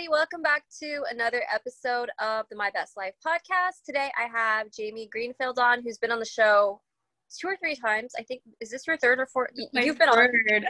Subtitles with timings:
[0.00, 3.84] Everybody, welcome back to another episode of the My Best Life podcast.
[3.84, 6.80] Today I have Jamie Greenfield on, who's been on the show
[7.38, 8.14] two or three times.
[8.18, 9.50] I think, is this your third or fourth?
[9.74, 10.64] My You've been on, you've been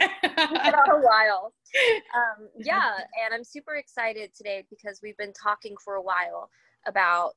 [0.75, 1.53] on a while.
[2.13, 2.91] Um, yeah,
[3.23, 6.49] and I'm super excited today because we've been talking for a while
[6.85, 7.35] about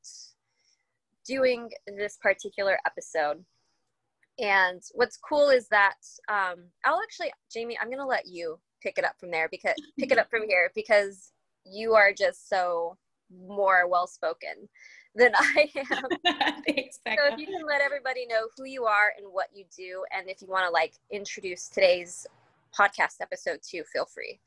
[1.24, 3.44] doing this particular episode.
[4.40, 8.98] And what's cool is that um, I'll actually, Jamie, I'm going to let you pick
[8.98, 11.30] it up from there because pick it up from here because
[11.64, 12.96] you are just so
[13.30, 14.68] more well spoken
[15.14, 16.04] than I am.
[16.66, 20.04] Thanks, So if you can let everybody know who you are and what you do,
[20.16, 22.26] and if you want to like introduce today's
[22.78, 24.40] podcast episode too, feel free.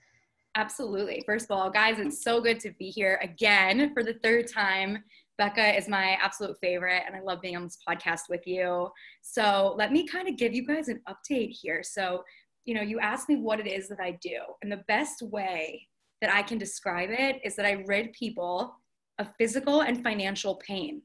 [0.55, 1.23] Absolutely.
[1.25, 5.03] First of all, guys, it's so good to be here again for the third time.
[5.38, 8.89] Becca is my absolute favorite, and I love being on this podcast with you.
[9.22, 11.83] So, let me kind of give you guys an update here.
[11.83, 12.23] So,
[12.66, 15.88] you know, you asked me what it is that I do, and the best way
[16.22, 18.76] that I can describe it is that I rid people
[19.20, 21.02] of physical and financial pain.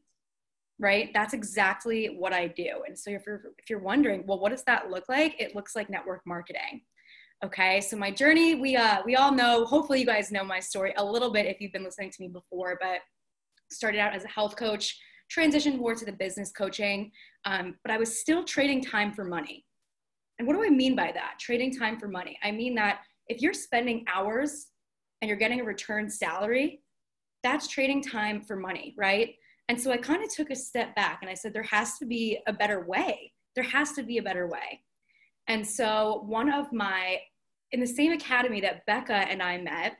[0.78, 1.10] Right?
[1.14, 2.82] That's exactly what I do.
[2.86, 5.40] And so, if you're, if you're wondering, well, what does that look like?
[5.40, 6.82] It looks like network marketing.
[7.44, 9.64] Okay, so my journey, we uh, we all know.
[9.64, 12.28] Hopefully, you guys know my story a little bit if you've been listening to me
[12.28, 12.78] before.
[12.80, 13.00] But
[13.70, 14.96] started out as a health coach,
[15.36, 17.10] transitioned more to the business coaching,
[17.44, 19.64] um, but I was still trading time for money.
[20.38, 21.34] And what do I mean by that?
[21.40, 22.38] Trading time for money.
[22.42, 24.68] I mean that if you're spending hours
[25.22, 26.82] and you're getting a return salary,
[27.42, 29.34] that's trading time for money, right?
[29.68, 32.04] And so I kind of took a step back and I said, there has to
[32.04, 33.32] be a better way.
[33.54, 34.82] There has to be a better way.
[35.48, 37.18] And so one of my,
[37.70, 39.96] in the same academy that Becca and I met,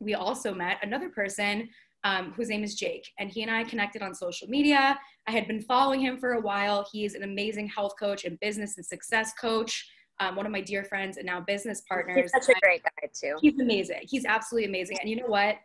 [0.00, 1.68] we also met another person
[2.04, 3.10] um, whose name is Jake.
[3.18, 4.98] And he and I connected on social media.
[5.26, 6.86] I had been following him for a while.
[6.92, 9.88] He's an amazing health coach and business and success coach,
[10.20, 12.30] um, one of my dear friends and now business partners.
[12.32, 13.36] He's such a great guy too.
[13.40, 14.00] He's amazing.
[14.02, 14.98] He's absolutely amazing.
[15.00, 15.56] And you know what?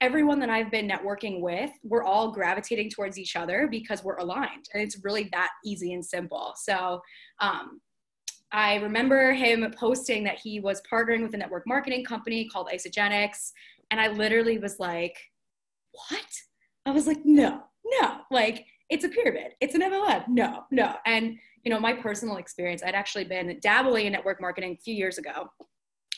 [0.00, 4.66] Everyone that I've been networking with, we're all gravitating towards each other because we're aligned.
[4.74, 6.52] And it's really that easy and simple.
[6.56, 7.00] So,
[7.40, 7.80] um,
[8.52, 13.50] I remember him posting that he was partnering with a network marketing company called Isagenix.
[13.90, 15.18] And I literally was like,
[15.90, 16.26] what?
[16.86, 19.54] I was like, no, no, like it's a pyramid.
[19.60, 20.22] It's an MLM.
[20.28, 20.94] No, no.
[21.04, 24.94] And, you know, my personal experience, I'd actually been dabbling in network marketing a few
[24.94, 25.50] years ago.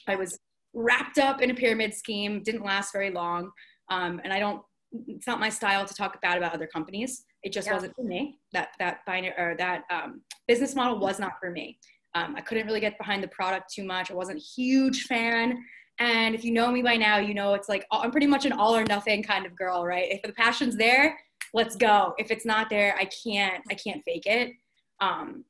[0.06, 0.38] I was
[0.74, 3.50] wrapped up in a pyramid scheme, didn't last very long.
[3.88, 4.60] Um, and I don't,
[5.08, 7.24] it's not my style to talk bad about other companies.
[7.42, 7.74] It just Yeah.
[7.74, 8.38] wasn't for me.
[8.52, 11.78] That, that binary or that um, business model was not for me.
[12.14, 14.10] Um, I couldn't really get behind the product too much.
[14.10, 15.64] I wasn't a huge fan.
[15.98, 18.52] And if you know me by now, you know it's like I'm pretty much an
[18.52, 20.08] all or nothing kind of girl, right?
[20.10, 21.18] If the passion's there,
[21.54, 22.14] let's go.
[22.18, 24.52] If it's not there, I can't I can't fake it.
[25.00, 25.44] Um,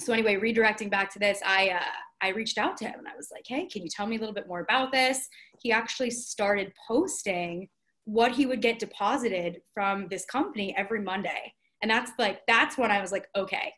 [0.00, 1.80] so anyway, redirecting back to this, I uh,
[2.20, 4.18] I reached out to him and I was like, hey, can you tell me a
[4.18, 5.28] little bit more about this?
[5.62, 7.68] He actually started posting
[8.04, 11.52] what he would get deposited from this company every Monday,
[11.82, 13.72] and that's like that's when I was like, okay,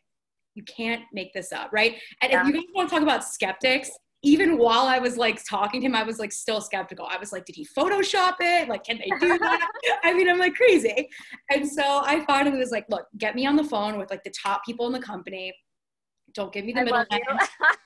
[0.55, 1.95] you can't make this up, right?
[2.21, 2.41] And Yeah.
[2.41, 3.91] if you guys want to talk about skeptics,
[4.23, 7.07] even while I was like talking to him, I was like still skeptical.
[7.09, 8.67] I was like, did he Photoshop it?
[8.67, 9.67] Like, can they do that?
[10.03, 11.07] I mean, I'm like crazy.
[11.51, 14.31] And so I finally was like, look, get me on the phone with like the
[14.31, 15.53] top people in the company.
[16.33, 17.05] Don't give me the I middle.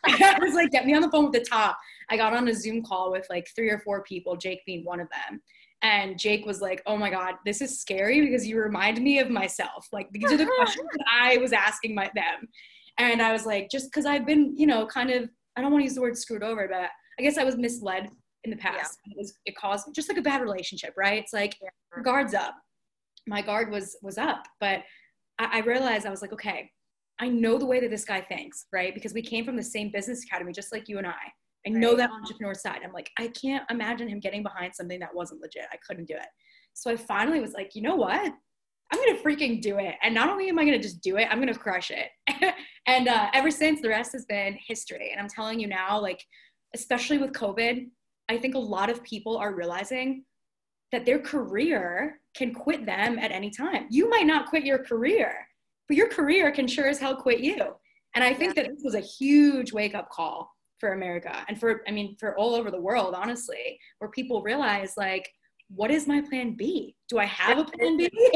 [0.06, 1.78] I was like, get me on the phone with the top.
[2.10, 5.00] I got on a Zoom call with like three or four people, Jake being one
[5.00, 5.42] of them.
[5.84, 9.30] And Jake was like, oh my God, this is scary because you remind me of
[9.30, 9.88] myself.
[9.92, 12.48] Like, these are the questions I was asking my, them.
[12.98, 15.82] And I was like, just because I've been, you know, kind of, I don't want
[15.82, 16.90] to use the word screwed over, but
[17.20, 18.10] I guess I was misled
[18.44, 18.98] in the past.
[19.06, 21.22] It, was, it caused just like a bad relationship, right?
[21.22, 22.04] It's like, Yeah.
[22.04, 22.56] guards up.
[23.28, 24.80] My guard was was up, but
[25.38, 26.72] I, I realized I was like, okay,
[27.20, 28.96] I know the way that this guy thinks, right?
[28.96, 31.14] Because we came from the same business academy, just like you and I.
[31.68, 32.80] I know that entrepreneur side.
[32.84, 35.66] I'm like, I can't imagine him getting behind something that wasn't legit.
[35.72, 36.26] I couldn't do it.
[36.74, 38.34] So I finally was like, you know what?
[38.92, 39.96] I'm gonna freaking do it.
[40.04, 42.10] And not only am I gonna just do it, I'm gonna crush it.
[42.88, 45.12] and uh, ever since, the rest has been history.
[45.12, 46.24] And I'm telling you now, like,
[46.74, 47.88] especially with COVID,
[48.30, 50.24] I think a lot of people are realizing
[50.92, 53.88] that their career can quit them at any time.
[53.90, 55.48] You might not quit your career,
[55.88, 57.58] but your career can sure as hell quit you.
[58.16, 61.82] And I think that this was a huge wake up call for America and for,
[61.88, 65.30] I mean, for all over the world, honestly, where people realize, like,
[65.76, 66.96] what is my plan B?
[67.08, 68.10] Do I have a plan B?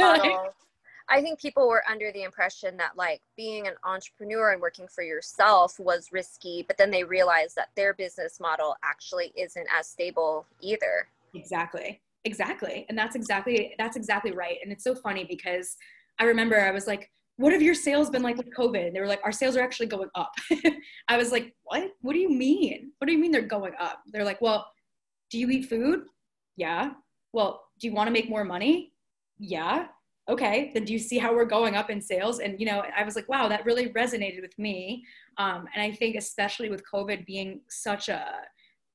[1.07, 5.03] I think people were under the impression that like being an entrepreneur and working for
[5.03, 10.47] yourself was risky, but then they realized that their business model actually isn't as stable
[10.61, 11.07] either.
[11.35, 12.01] Exactly.
[12.23, 12.87] Exactly.
[12.89, 14.57] And that's exactly that's exactly right.
[14.63, 15.77] And it's so funny because
[16.19, 18.87] I remember I was like, what have your sales been like with COVID?
[18.87, 20.33] And they were like, our sales are actually going up.
[21.07, 21.91] I was like, what?
[22.01, 22.93] What do you mean?
[22.97, 24.01] What do you mean they're going up?
[24.07, 24.65] They're like, well,
[25.29, 26.05] do you eat food?
[26.55, 26.91] Yeah.
[27.35, 28.93] Well, do you want to make more money?
[29.37, 29.87] Yeah.
[30.29, 30.71] Okay.
[30.73, 32.39] Then do you see how we're going up in sales?
[32.39, 35.03] And, you know, I was like, wow, that really resonated with me.
[35.37, 38.25] Um, and I think, especially with COVID being such a,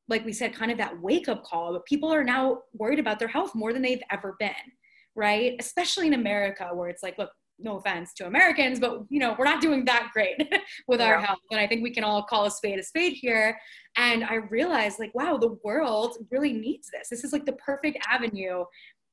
[0.08, 3.18] like we said, kind of that wake up call, but people are now worried about
[3.18, 4.66] their health more than they've ever been,
[5.14, 5.54] right?
[5.60, 7.30] Especially in America, where it's like, look,
[7.62, 10.36] no offense to Americans, but you know, we're not doing that great
[10.88, 11.06] with yeah.
[11.06, 11.38] our health.
[11.50, 13.58] And I think we can all call a spade a spade here.
[13.96, 17.08] And I realized like, wow, the world really needs this.
[17.08, 18.64] This is like the perfect avenue.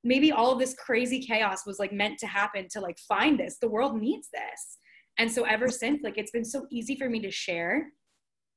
[0.04, 3.58] Maybe all of this crazy chaos was like meant to happen to like find this.
[3.60, 4.78] The world needs this.
[5.20, 7.88] And so ever since, like it's been so easy for me to share.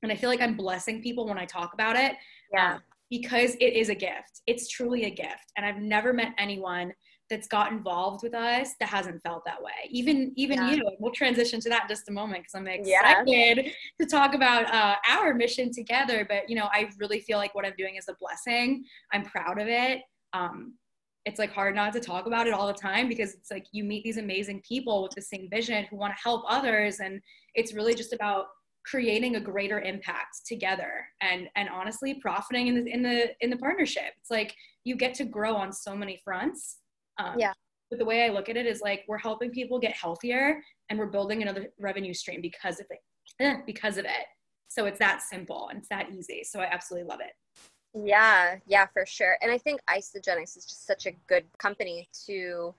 [0.03, 2.13] And I feel like I'm blessing people when I talk about it.
[2.53, 2.75] Yeah.
[2.75, 4.41] Um, because it is a gift.
[4.47, 5.53] It's truly a gift.
[5.57, 6.93] And I've never met anyone
[7.31, 9.89] that's got involved with us that hasn't felt that way.
[9.89, 10.73] Even even yeah.
[10.73, 10.91] you.
[10.99, 13.73] We'll transition to that in just a moment because I'm excited yeah.
[14.01, 16.27] to talk about uh, our mission together.
[16.29, 18.85] But you know, I really feel like what I'm doing is a blessing.
[19.13, 20.01] I'm proud of it.
[20.33, 20.75] Um,
[21.27, 23.85] it's like hard not to talk about it all the time because it's like you
[23.85, 27.21] meet these amazing people with the same vision who want to help others, and
[27.55, 28.47] it's really just about
[28.85, 33.57] creating a greater impact together and and honestly profiting in the in the in the
[33.57, 34.55] partnership it's like
[34.85, 36.79] you get to grow on so many fronts
[37.21, 37.53] um, yeah.
[37.91, 40.99] But the way I look at it is like we're helping people get healthier and
[40.99, 42.99] we're building another revenue stream because of it.
[43.41, 44.27] Eh, because of it.
[44.69, 46.45] So it's that simple and it's that easy.
[46.45, 47.33] So I absolutely love it.
[47.93, 49.37] Yeah, yeah, for sure.
[49.43, 52.73] And I think Isagenix is just such a good company to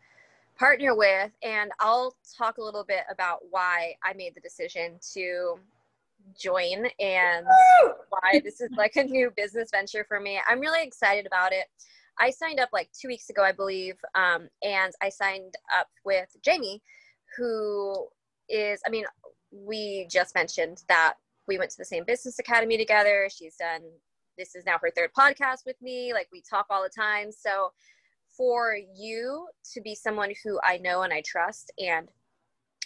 [0.57, 1.31] partner with.
[1.43, 5.59] And I'll talk a little bit about why I made the decision to
[6.39, 7.45] join and
[8.09, 10.39] why this is like a new business venture for me.
[10.47, 11.65] I'm really excited about it.
[12.19, 16.30] I signed up like two weeks ago, I believe, um, and I signed up with
[16.44, 16.81] Jamie,
[17.38, 18.08] who
[18.50, 19.06] is, I mean,
[19.52, 21.16] we just mentioned that
[21.48, 23.28] we went to the same business academy together.
[23.31, 23.81] She's done,
[24.38, 26.13] this is now her third podcast with me.
[26.13, 27.31] Like we talk all the time.
[27.31, 27.72] So
[28.36, 32.08] for you to be someone who I know and I trust and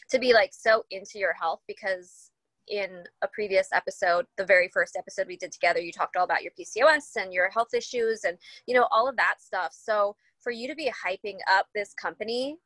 [0.09, 2.31] to be like so into your health because
[2.67, 6.43] in a previous episode, the very first episode we did together, you talked all about
[6.43, 9.73] your PCOS and your health issues and, you know, all of that stuff.
[9.73, 12.57] So for you to be hyping up this company,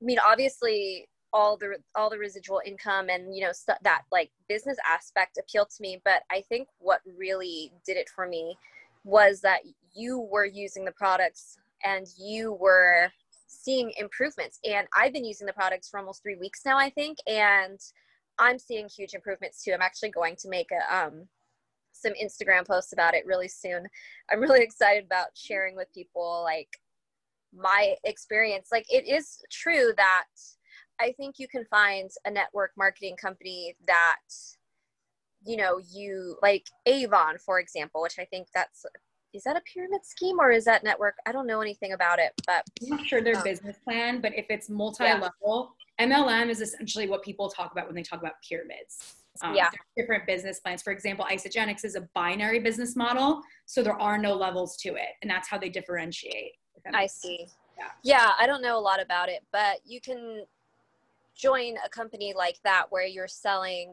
[0.00, 4.30] I mean, obviously all the all the residual income and you know st- that like
[4.48, 8.56] business aspect appealed to me but i think what really did it for me
[9.04, 9.60] was that
[9.94, 13.10] you were using the products and you were
[13.46, 17.18] seeing improvements and i've been using the products for almost three weeks now i think
[17.26, 17.80] and
[18.38, 19.72] I'm seeing huge improvements too.
[19.72, 21.28] I'm actually going to make a um,
[21.92, 23.86] some Instagram posts about it really soon.
[24.30, 26.68] I'm really excited about sharing with people like
[27.54, 28.68] my experience.
[28.70, 30.26] Like it is true that
[31.00, 34.18] I think you can find a network marketing company that
[35.44, 38.84] you know you like Avon for example, which I think that's
[39.32, 41.16] is that a pyramid scheme or is that network?
[41.26, 44.32] I don't know anything about it, but I'm not sure their um, business plan, but
[44.34, 46.06] if it's multi-level, yeah.
[46.06, 49.16] MLM is essentially what people talk about when they talk about pyramids.
[49.42, 49.70] Um, yeah.
[49.96, 50.82] Different business plans.
[50.82, 55.14] For example, Isagenix is a binary business model, so there are no levels to it,
[55.22, 56.52] and that's how they differentiate.
[56.94, 57.46] I see.
[57.76, 57.88] Yeah.
[58.02, 60.44] yeah, I don't know a lot about it, but you can
[61.34, 63.92] join a company like that where you're selling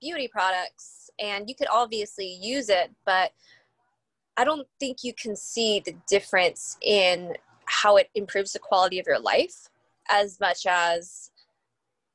[0.00, 3.30] beauty products and you could obviously use it, but
[4.36, 7.34] I don't think you can see the difference in
[7.66, 9.68] how it improves the quality of your life
[10.10, 11.30] as much as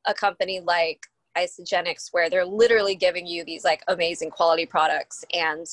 [0.08, 1.06] a company like
[1.38, 5.24] Isagenix, where they're literally giving you these like amazing quality products.
[5.34, 5.66] And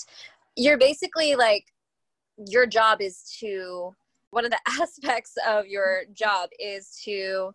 [0.57, 1.65] you're basically like,
[2.49, 3.95] your job is to,
[4.31, 7.55] one of the aspects of your job is to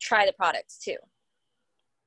[0.00, 0.96] try the products too.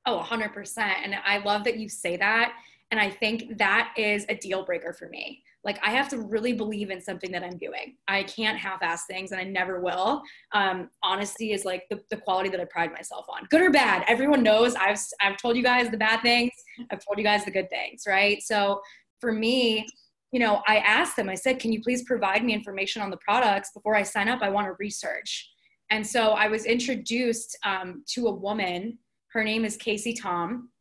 [0.06, 0.78] Oh, 100%.
[0.78, 2.54] And I love that you say that
[2.92, 5.42] and I think that is a deal breaker for me.
[5.64, 7.96] Like I have to really believe in something that I'm doing.
[8.06, 10.22] I can't half-ass things, and I never will.
[10.52, 14.04] Um, honesty is like the, the quality that I pride myself on, good or bad.
[14.08, 16.52] Everyone knows I've I've told you guys the bad things.
[16.90, 18.42] I've told you guys the good things, right?
[18.42, 18.82] So
[19.20, 19.86] for me,
[20.30, 21.30] you know, I asked them.
[21.30, 24.42] I said, "Can you please provide me information on the products before I sign up?
[24.42, 25.48] I want to research."
[25.90, 28.98] And so I was introduced um, to a woman.
[29.28, 30.71] Her name is Casey Tom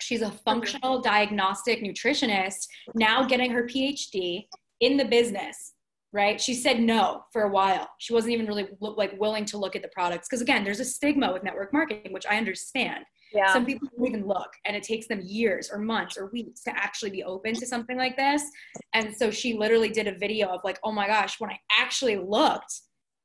[0.00, 4.46] She's a functional diagnostic nutritionist, now getting her PhD
[4.80, 5.74] in the business,
[6.12, 6.40] right?
[6.40, 7.88] She said no for a while.
[7.98, 10.84] She wasn't even really like willing to look at the products because again, there's a
[10.84, 13.04] stigma with network marketing, which I understand.
[13.32, 13.52] Yeah.
[13.52, 16.70] Some people don't even look, and it takes them years or months or weeks to
[16.70, 18.42] actually be open to something like this.
[18.92, 22.16] And so she literally did a video of like, oh my gosh, when I actually
[22.16, 22.80] looked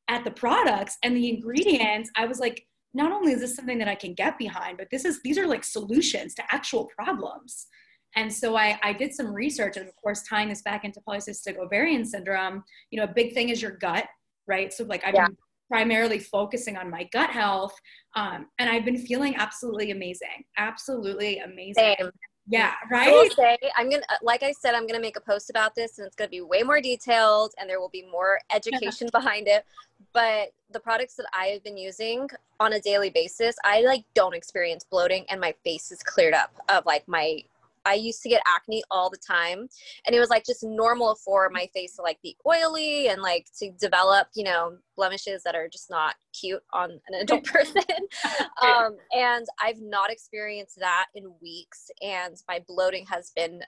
[0.08, 3.88] at the products and the ingredients, I was like, not only is this something that
[3.88, 7.68] I can get behind, but this is these are like solutions to actual problems.
[8.16, 11.58] And so I, I did some research, and of course, tying this back into polycystic
[11.58, 14.06] ovarian syndrome, you know, a big thing is your gut,
[14.48, 14.74] right?
[14.74, 15.28] So, like, I've yeah.
[15.28, 15.38] been
[15.70, 17.76] primarily focusing on my gut health,
[18.16, 21.96] um, and I've been feeling absolutely amazing, absolutely amazing.
[22.00, 22.10] Same.
[22.50, 23.10] Yeah, right.
[23.10, 25.76] I will say, I'm gonna, uh, like I said, I'm gonna make a post about
[25.76, 29.48] this, and it's gonna be way more detailed, and there will be more education behind
[29.48, 29.66] it.
[30.14, 32.28] But the products that I have been using
[32.60, 36.52] on a daily basis, I like don't experience bloating, and my face is cleared up
[36.70, 37.44] of like my
[37.86, 39.68] I used to get acne all the time.
[40.06, 43.48] And it was like just normal for my face to like be oily and like
[43.60, 47.84] to develop, you know, blemishes that are just not cute on an adult person.
[48.62, 51.90] um, and I've not experienced that in weeks.
[52.02, 53.62] And my bloating has been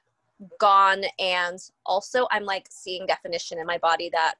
[0.59, 1.03] gone.
[1.19, 4.35] And also, I'm like seeing definition in my body that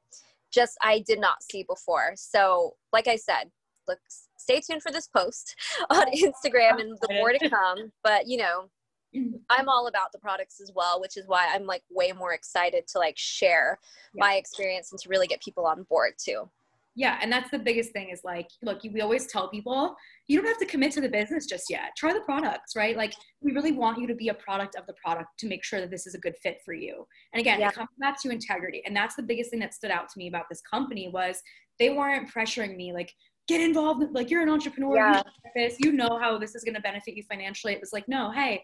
[0.52, 2.14] just I did not see before.
[2.16, 3.52] So, like I said,
[3.88, 4.00] look,
[4.38, 5.56] stay tuned for this post
[5.90, 7.92] on Instagram and the more to come.
[8.04, 8.70] But, you know,
[9.16, 9.38] Mm-hmm.
[9.50, 12.88] I'm all about the products as well, which is why I'm like way more excited
[12.90, 13.78] to like share
[14.14, 14.20] yeah.
[14.20, 16.50] my experience and to really get people on board too.
[16.94, 19.96] Yeah, and that's the biggest thing is like, look, we always tell people
[20.28, 21.92] you don't have to commit to the business just yet.
[21.98, 22.98] Try the products, right?
[22.98, 25.80] Like, we really want you to be a product of the product to make sure
[25.80, 27.08] that this is a good fit for you.
[27.34, 27.70] And again, yeah.
[27.70, 30.28] it comes back to integrity, and that's the biggest thing that stood out to me
[30.28, 31.42] about this company was
[31.80, 33.14] they weren't pressuring me like
[33.48, 35.70] get involved like you're an entrepreneur yeah.
[35.80, 38.62] you know how this is going to benefit you financially it was like no hey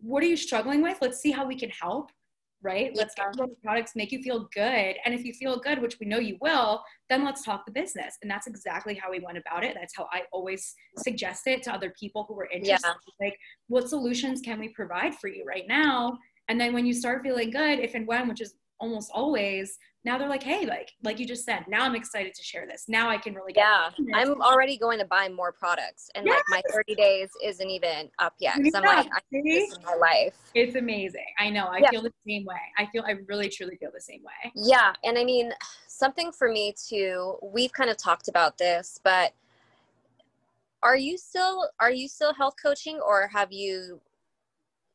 [0.00, 0.98] what are you struggling with?
[1.00, 2.10] Let's see how we can help,
[2.62, 2.90] right?
[2.94, 3.30] Let's yeah.
[3.36, 4.96] get the products, make you feel good.
[5.04, 8.16] And if you feel good, which we know you will, then let's talk the business.
[8.22, 9.76] And that's exactly how we went about it.
[9.78, 12.86] That's how I always suggest it to other people who were interested.
[12.86, 13.26] Yeah.
[13.26, 13.38] Like,
[13.68, 16.18] what solutions can we provide for you right now?
[16.48, 20.16] And then when you start feeling good, if and when, which is almost always, now
[20.16, 22.84] they're like, hey, like like you just said, now I'm excited to share this.
[22.86, 23.90] Now I can really yeah.
[24.14, 26.40] I'm already going to buy more products, and yes.
[26.50, 28.54] like my 30 days isn't even up yet.
[28.62, 30.34] Yeah, I'm like, I this in my life.
[30.54, 31.26] It's amazing.
[31.40, 31.66] I know.
[31.66, 31.90] I yeah.
[31.90, 32.54] feel the same way.
[32.78, 33.02] I feel.
[33.04, 34.52] I really truly feel the same way.
[34.54, 35.50] Yeah, and I mean,
[35.88, 37.36] something for me too.
[37.42, 39.32] We've kind of talked about this, but
[40.84, 44.00] are you still are you still health coaching, or have you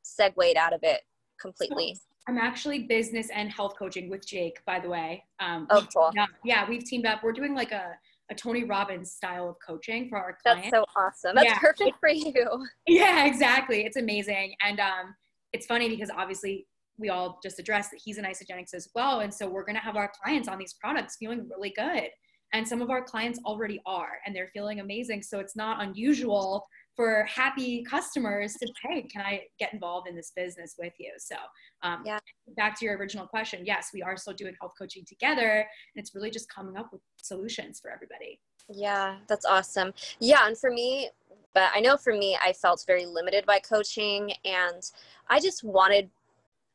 [0.04, 1.02] segued out of it
[1.38, 1.98] completely?
[2.28, 5.24] I'm actually business and health coaching with Jake, by the way.
[5.40, 6.12] Um, oh, cool.
[6.16, 7.24] Yeah, yeah, we've teamed up.
[7.24, 7.94] We're doing like a,
[8.30, 10.70] a Tony Robbins style of coaching for our clients.
[10.72, 11.36] That's so awesome.
[11.36, 11.60] That's yeah.
[11.60, 12.34] perfect for you.
[12.88, 13.86] Yeah, exactly.
[13.86, 14.54] It's amazing.
[14.64, 15.16] And um,
[15.52, 19.22] it's funny because obviously we all just addressed that he's an Isagenix as well.
[19.22, 22.10] And so we're going to have our clients on these products feeling really good.
[22.54, 25.24] And some of our clients already are, and they're feeling amazing.
[25.24, 30.32] So it's not unusual for happy customers to hey can i get involved in this
[30.36, 31.12] business with you?
[31.18, 31.36] So
[31.84, 32.20] um, yeah.
[32.58, 36.14] back to your original question yes we are still doing health coaching together and it's
[36.16, 38.40] really just coming up with solutions for everybody.
[38.70, 39.94] Yeah that's awesome.
[40.20, 41.10] Yeah and for me
[41.54, 44.84] but i know for me i felt very limited by coaching and
[45.30, 46.10] i just wanted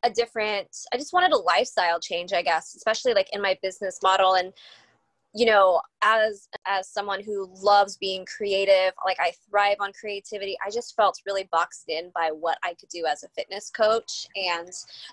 [0.03, 3.99] a different i just wanted a lifestyle change i guess especially like in my business
[4.03, 4.53] model and
[5.35, 10.71] you know as as someone who loves being creative like i thrive on creativity i
[10.71, 14.27] just felt really boxed in by what i could do as a fitness coach.
[14.37, 14.71] And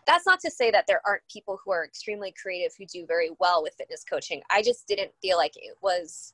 [0.07, 3.31] that's not to say that there aren't people who are extremely creative who do very
[3.39, 4.41] well with fitness coaching.
[4.49, 6.33] I just didn't feel like it was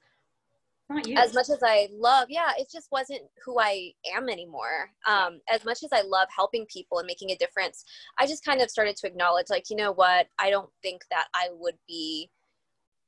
[1.17, 4.89] as much as i love yeah it just wasn't who i am anymore.
[5.07, 7.85] Um, as much as i love helping people and making a difference
[8.17, 10.27] i just kind of started to acknowledge like you know what?
[10.39, 12.29] I don't think that i would be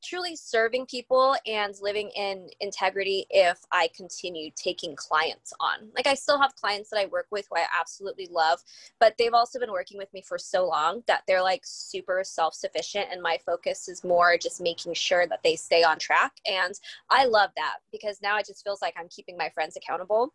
[0.04, 5.92] truly serving people and living in integrity if I continue taking clients on.
[5.96, 8.60] Like I still have clients that I work with who I absolutely love,
[9.00, 13.08] but they've also been working with me for so long that they're like super self-sufficient
[13.12, 16.80] and my focus is more just making sure that they stay on track and
[17.10, 20.34] I love that because now it just feels like I'm keeping my friends accountable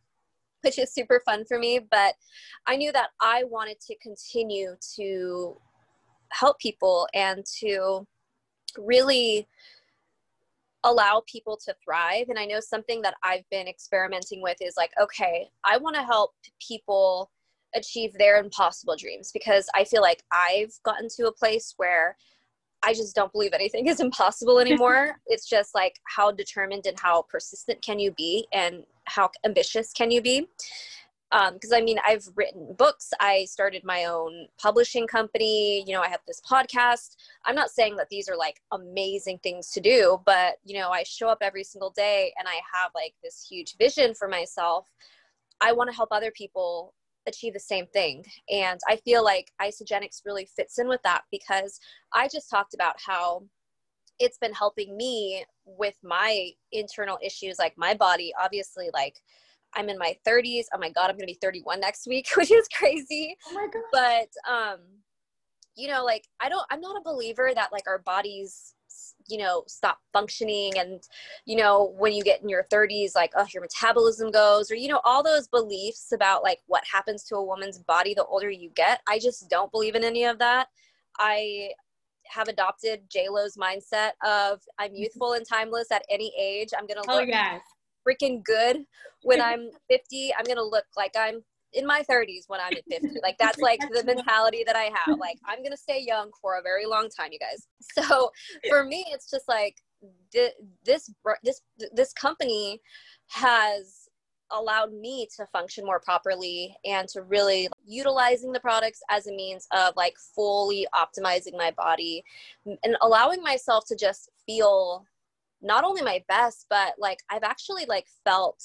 [0.62, 2.14] which is super fun for me, but
[2.66, 5.60] I knew that I wanted to continue to
[6.32, 8.06] help people and to
[8.78, 9.46] really
[10.84, 12.28] allow people to thrive.
[12.28, 16.02] And I know something that I've been experimenting with is like, okay, I want to
[16.02, 16.32] help
[16.66, 17.30] people
[17.74, 22.16] achieve their impossible dreams because I feel like I've gotten to a place where
[22.82, 25.16] I just don't believe anything is impossible anymore.
[25.26, 30.10] it's just like how determined and how persistent can you be and how ambitious can
[30.10, 30.48] you be?
[31.30, 33.10] Because um, I mean, I've written books.
[33.20, 35.84] I started my own publishing company.
[35.86, 37.16] You know, I have this podcast.
[37.44, 41.02] I'm not saying that these are like amazing things to do, but you know, I
[41.02, 44.88] show up every single day and I have like this huge vision for myself.
[45.60, 46.94] I want to help other people
[47.26, 48.24] achieve the same thing.
[48.50, 51.80] And I feel like Isagenix really fits in with that because
[52.12, 53.42] I just talked about how
[54.18, 59.20] it's been helping me with my internal issues, like my body, obviously, like
[59.76, 60.64] I'm in my 30s.
[60.74, 63.36] Oh my god, I'm going to be 31 next week, which is crazy.
[63.48, 63.82] Oh my god.
[63.92, 64.80] But um
[65.76, 68.74] you know, like I don't I'm not a believer that like our bodies
[69.28, 71.02] you know stop functioning and
[71.44, 74.88] you know when you get in your 30s like oh your metabolism goes or you
[74.88, 78.70] know all those beliefs about like what happens to a woman's body the older you
[78.74, 80.68] get i just don't believe in any of that
[81.18, 81.70] i
[82.24, 84.96] have adopted j lo's mindset of i'm mm-hmm.
[84.96, 87.60] youthful and timeless at any age i'm gonna look oh, yes.
[88.06, 88.84] Freaking good
[89.22, 93.18] when i'm 50 i'm gonna look like i'm in my 30s when I'm at 50.
[93.22, 95.18] Like that's like the mentality that I have.
[95.18, 97.66] Like I'm gonna stay young for a very long time, you guys.
[98.06, 98.30] So
[98.68, 99.76] for me, it's just like
[100.32, 101.10] this
[101.44, 101.60] this
[101.92, 102.80] this company
[103.28, 104.08] has
[104.52, 109.66] allowed me to function more properly and to really utilizing the products as a means
[109.72, 112.22] of like fully optimizing my body
[112.64, 115.04] and allowing myself to just feel
[115.62, 118.62] not only my best but like I've actually like felt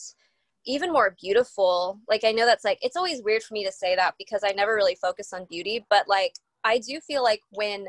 [0.65, 2.00] even more beautiful.
[2.07, 4.51] Like I know that's like it's always weird for me to say that because I
[4.51, 6.33] never really focus on beauty, but like
[6.63, 7.88] I do feel like when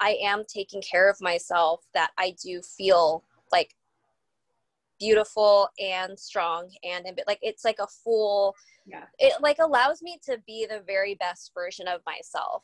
[0.00, 3.74] I am taking care of myself that I do feel like
[4.98, 8.54] beautiful and strong and like it's like a full
[8.86, 12.62] yeah it like allows me to be the very best version of myself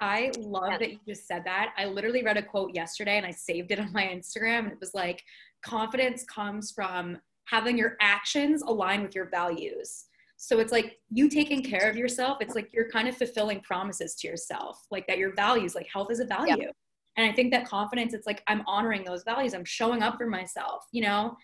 [0.00, 0.78] I love yeah.
[0.78, 1.72] that you just said that.
[1.76, 4.80] I literally read a quote yesterday and I saved it on my Instagram and it
[4.80, 5.22] was like
[5.62, 10.04] confidence comes from having your actions align with your values.
[10.36, 14.14] So it's like you taking care of yourself, it's like you're kind of fulfilling promises
[14.16, 16.56] to yourself, like that your values, like health is a value.
[16.58, 16.76] Yep.
[17.16, 19.54] And I think that confidence, it's like I'm honoring those values.
[19.54, 21.36] I'm showing up for myself, you know?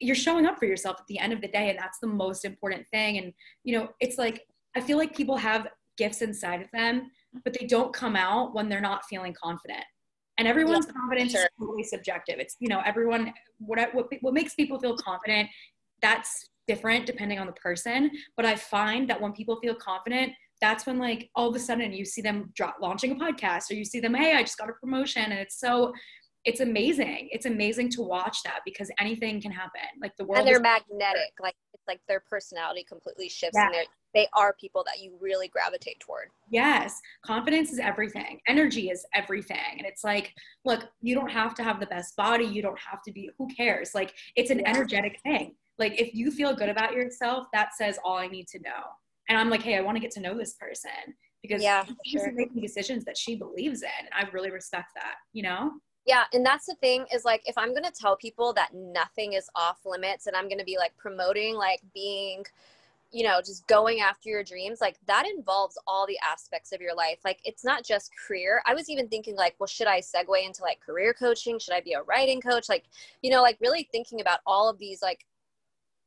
[0.00, 2.44] You're showing up for yourself at the end of the day, and that's the most
[2.44, 3.18] important thing.
[3.18, 3.34] And,
[3.64, 4.46] you know, it's like
[4.76, 7.10] I feel like people have gifts inside of them,
[7.44, 9.84] but they don't come out when they're not feeling confident.
[10.38, 11.42] And everyone's yeah, confidence sure.
[11.42, 12.38] is totally subjective.
[12.38, 15.48] It's you know everyone what, what what makes people feel confident
[16.00, 18.10] that's different depending on the person.
[18.36, 21.92] But i find that when people feel confident that's when like all of a sudden
[21.92, 24.68] you see them drop, launching a podcast or you see them hey i just got
[24.68, 25.92] a promotion and it's so
[26.48, 30.48] it's amazing it's amazing to watch that because anything can happen like the world and
[30.48, 33.66] they're magnetic like it's like their personality completely shifts yeah.
[33.66, 33.84] and they're
[34.14, 36.28] they are people that you really gravitate toward.
[36.50, 38.40] Yes, confidence is everything.
[38.48, 39.76] Energy is everything.
[39.76, 40.34] And it's like,
[40.64, 42.44] look, you don't have to have the best body.
[42.44, 43.94] You don't have to be, who cares?
[43.94, 44.70] Like, it's an yeah.
[44.70, 45.54] energetic thing.
[45.78, 48.82] Like, if you feel good about yourself, that says all I need to know.
[49.28, 52.20] And I'm like, hey, I want to get to know this person because yeah, she's
[52.22, 52.32] sure.
[52.32, 53.88] making decisions that she believes in.
[54.00, 55.72] And I really respect that, you know?
[56.08, 59.50] Yeah, and that's the thing is like if I'm gonna tell people that nothing is
[59.54, 62.44] off limits and I'm gonna be like promoting like being
[63.12, 66.94] you know just going after your dreams like that involves all the aspects of your
[66.94, 67.18] life.
[67.26, 68.62] Like it's not just career.
[68.66, 71.58] I was even thinking like well should i segue into like career coaching?
[71.58, 72.70] Should i be a writing coach?
[72.70, 72.84] Like
[73.22, 75.26] you know like really thinking about all of these like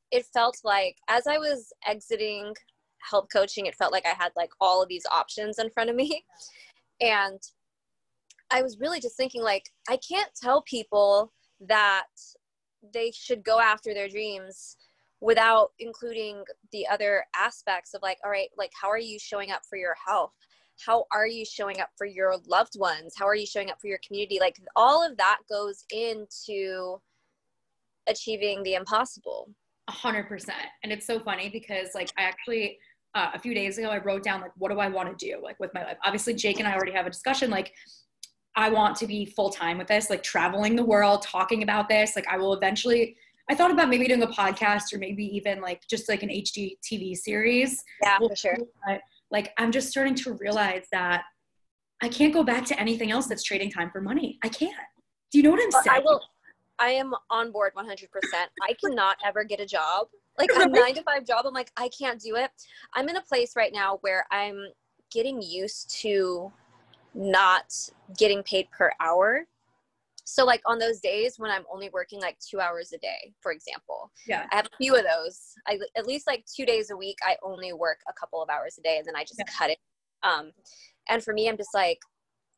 [0.10, 2.56] it felt like as i was exiting
[2.98, 5.96] help coaching it felt like i had like all of these options in front of
[5.96, 6.26] me.
[7.02, 7.42] And
[8.52, 12.08] i was really just thinking like i can't tell people that
[12.94, 14.78] they should go after their dreams
[15.22, 19.62] without including the other aspects of like all right like how are you showing up
[19.70, 20.32] for your health?
[20.86, 23.14] How are you showing up for your loved ones?
[23.16, 24.40] How are you showing up for your community?
[24.40, 27.00] Like all of that goes into
[28.10, 29.50] achieving the impossible.
[29.88, 30.58] A hundred percent.
[30.84, 32.80] And it's so funny because like i actually
[33.14, 35.40] uh, a few days ago i wrote down like what do i want to do
[35.44, 35.98] like with my life?
[36.04, 37.74] Obviously jake and i already have a discussion like
[38.56, 42.28] i want to be full-time with this like traveling the world talking about this like
[42.28, 43.16] i will eventually
[43.50, 46.78] I thought about maybe doing a podcast or maybe even like just like an HD
[46.90, 47.84] TV series.
[48.02, 48.56] Yeah, for sure.
[48.88, 51.24] But like I'm just starting to realize that
[52.02, 54.40] I can't go back to anything else that's trading time for money.
[54.42, 54.74] I can't.
[55.32, 55.98] Do you know what I'm saying?
[55.98, 56.22] I will.
[56.80, 58.08] I am on board 100%.
[58.34, 61.46] I cannot ever get a job like a nine to five job.
[61.46, 62.52] I'm like I can't do it.
[62.94, 64.66] I'm in a place right now where I'm
[65.12, 66.52] getting used to
[67.14, 67.74] not
[68.18, 69.46] getting paid per hour.
[70.24, 73.52] So like on those days when i'm only working like two hours a day for
[73.52, 74.46] example yeah.
[74.52, 75.42] I have a few of those.
[75.68, 78.78] I at least like two days a week i only work a couple of hours
[78.78, 79.54] a day and then i just yeah.
[79.58, 79.80] cut it.
[80.24, 80.52] Um
[81.10, 82.00] and for me i'm just like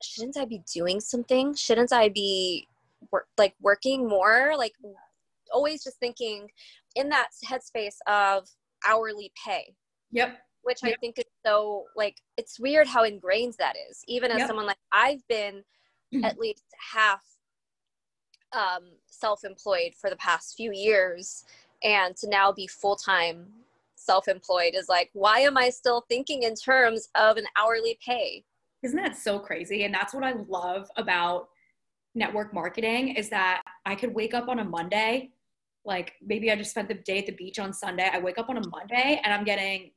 [0.03, 1.55] shouldn't i be doing something?
[1.55, 2.67] Shouldn't i be
[3.11, 4.53] work like working more?
[4.55, 4.73] Like
[5.51, 6.49] always just thinking
[6.95, 8.47] in that headspace of
[8.85, 9.73] hourly pay.
[10.11, 10.93] Yep which yep.
[10.93, 14.47] i think is so like it's weird how ingrained that is even as yep.
[14.47, 15.63] someone like i've been
[16.23, 17.21] at least half
[18.53, 21.43] um, self-employed for the past few years
[21.83, 23.47] and to now be full-time
[23.95, 28.43] self-employed is like why am i still thinking in terms of an hourly pay
[28.83, 31.47] isn't that so crazy and that's what i love about
[32.13, 35.31] network marketing is that i could wake up on a monday
[35.85, 38.09] like maybe I just spent the day at the beach on Sunday.
[38.11, 39.91] I wake up on a Monday and I'm getting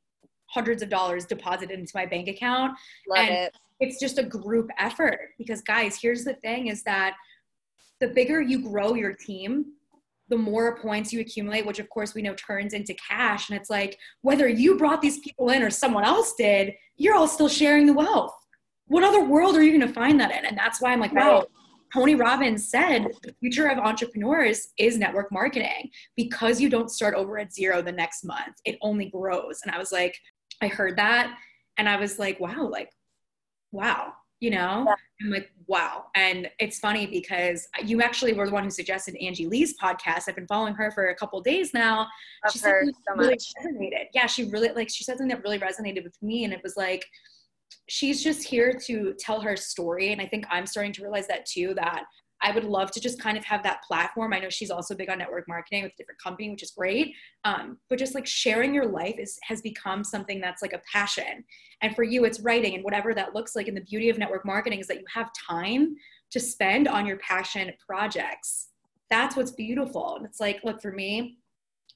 [0.49, 2.77] hundreds of dollars deposited into my bank account.
[3.07, 3.55] Love and it.
[3.79, 7.15] it's just a group effort because guys, here's the thing is that
[7.99, 9.65] the bigger you grow your team,
[10.29, 13.49] the more points you accumulate, which of course we know turns into cash.
[13.49, 17.27] And it's like whether you brought these people in or someone else did, you're all
[17.27, 18.33] still sharing the wealth.
[18.87, 20.45] What other world are you going to find that in?
[20.45, 21.45] And that's why I'm like, wow,
[21.93, 27.37] Tony Robbins said the future of entrepreneurs is network marketing because you don't start over
[27.37, 28.55] at zero the next month.
[28.65, 29.59] It only grows.
[29.63, 30.15] And I was like,
[30.61, 31.37] I heard that
[31.77, 32.89] and I was like, wow, like,
[33.71, 34.85] wow, you know?
[34.87, 34.95] Yeah.
[35.21, 36.05] I'm like, wow.
[36.15, 40.23] And it's funny because you actually were the one who suggested Angie Lee's podcast.
[40.27, 42.07] I've been following her for a couple days now.
[42.45, 43.51] I've she heard so really much.
[43.63, 44.05] resonated.
[44.13, 46.43] Yeah, she really like she said something that really resonated with me.
[46.43, 47.05] And it was like,
[47.89, 50.11] she's just here to tell her story.
[50.11, 52.03] And I think I'm starting to realize that too, that
[52.41, 54.33] I would love to just kind of have that platform.
[54.33, 57.13] I know she's also big on network marketing with a different company, which is great.
[57.43, 61.43] Um, but just like sharing your life is has become something that's like a passion.
[61.81, 63.67] And for you, it's writing and whatever that looks like.
[63.67, 65.95] And the beauty of network marketing is that you have time
[66.31, 68.69] to spend on your passion projects.
[69.09, 70.17] That's what's beautiful.
[70.17, 71.37] And it's like, look, for me,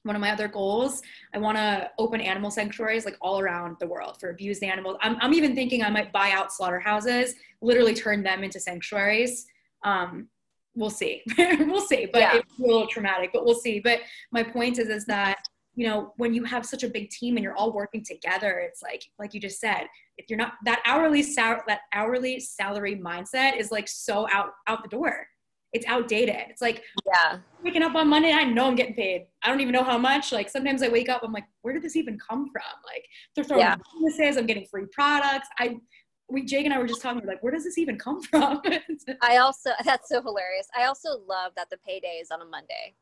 [0.04, 1.02] one of my other goals,
[1.32, 4.96] I want to open animal sanctuaries like all around the world for abused animals.
[5.00, 9.46] I'm, I'm even thinking I might buy out slaughterhouses, literally turn them into sanctuaries.
[9.84, 10.28] Um,
[10.74, 11.22] we'll see.
[11.38, 12.06] we'll see.
[12.12, 12.36] But yeah.
[12.36, 13.80] it's a little traumatic, but we'll see.
[13.80, 15.38] But my point is, is that
[15.74, 18.82] you know when you have such a big team and you're all working together, it's
[18.82, 19.86] like like you just said,
[20.18, 24.82] if you're not that hourly sal- that hourly salary mindset is like so out out
[24.82, 25.26] the door.
[25.72, 26.36] It's outdated.
[26.50, 29.24] It's like yeah, waking up on Monday, I know I'm getting paid.
[29.42, 30.30] I don't even know how much.
[30.30, 32.62] Like sometimes I wake up, I'm like, where did this even come from?
[32.84, 33.76] Like they're throwing yeah.
[33.94, 35.48] businesses, I'm getting free products.
[35.58, 35.76] I
[36.32, 38.60] we Jake and I were just talking like where does this even come from?
[39.20, 40.68] I also that's so hilarious.
[40.76, 42.94] I also love that the payday is on a Monday.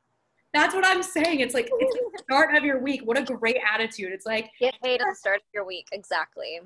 [0.52, 1.40] That's what I'm saying.
[1.40, 3.02] It's like it's the start of your week.
[3.04, 4.12] What a great attitude.
[4.12, 5.86] It's like get paid at the start of your week.
[5.92, 6.60] Exactly.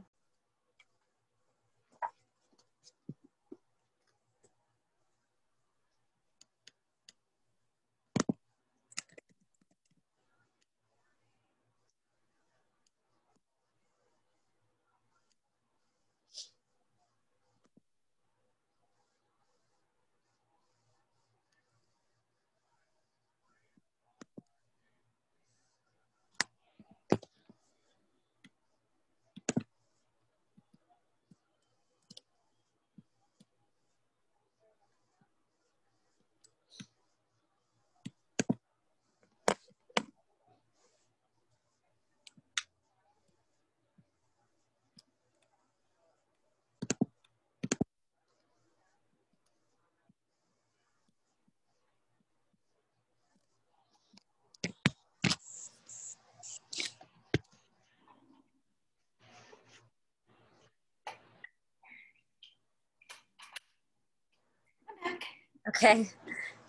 [65.77, 66.09] Okay.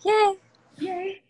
[0.04, 0.36] Yay.
[0.78, 1.22] Yay.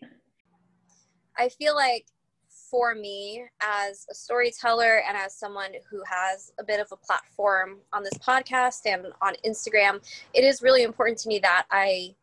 [1.37, 2.05] I feel like
[2.49, 7.77] for me as a storyteller and as someone who has a bit of a platform
[7.93, 12.15] on this podcast and on Instagram, it is really important to me that I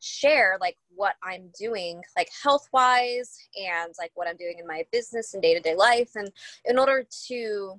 [0.00, 4.84] share like what I'm doing like health wise and like what I'm doing in my
[4.92, 6.30] business and day-to-day life and
[6.64, 7.74] in order to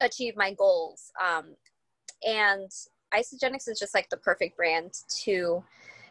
[0.00, 1.54] achieve my goals um,
[2.26, 2.68] and
[3.14, 5.62] Isagenix is just like the perfect brand to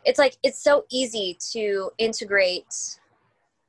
[0.05, 2.99] it's like it's so easy to integrate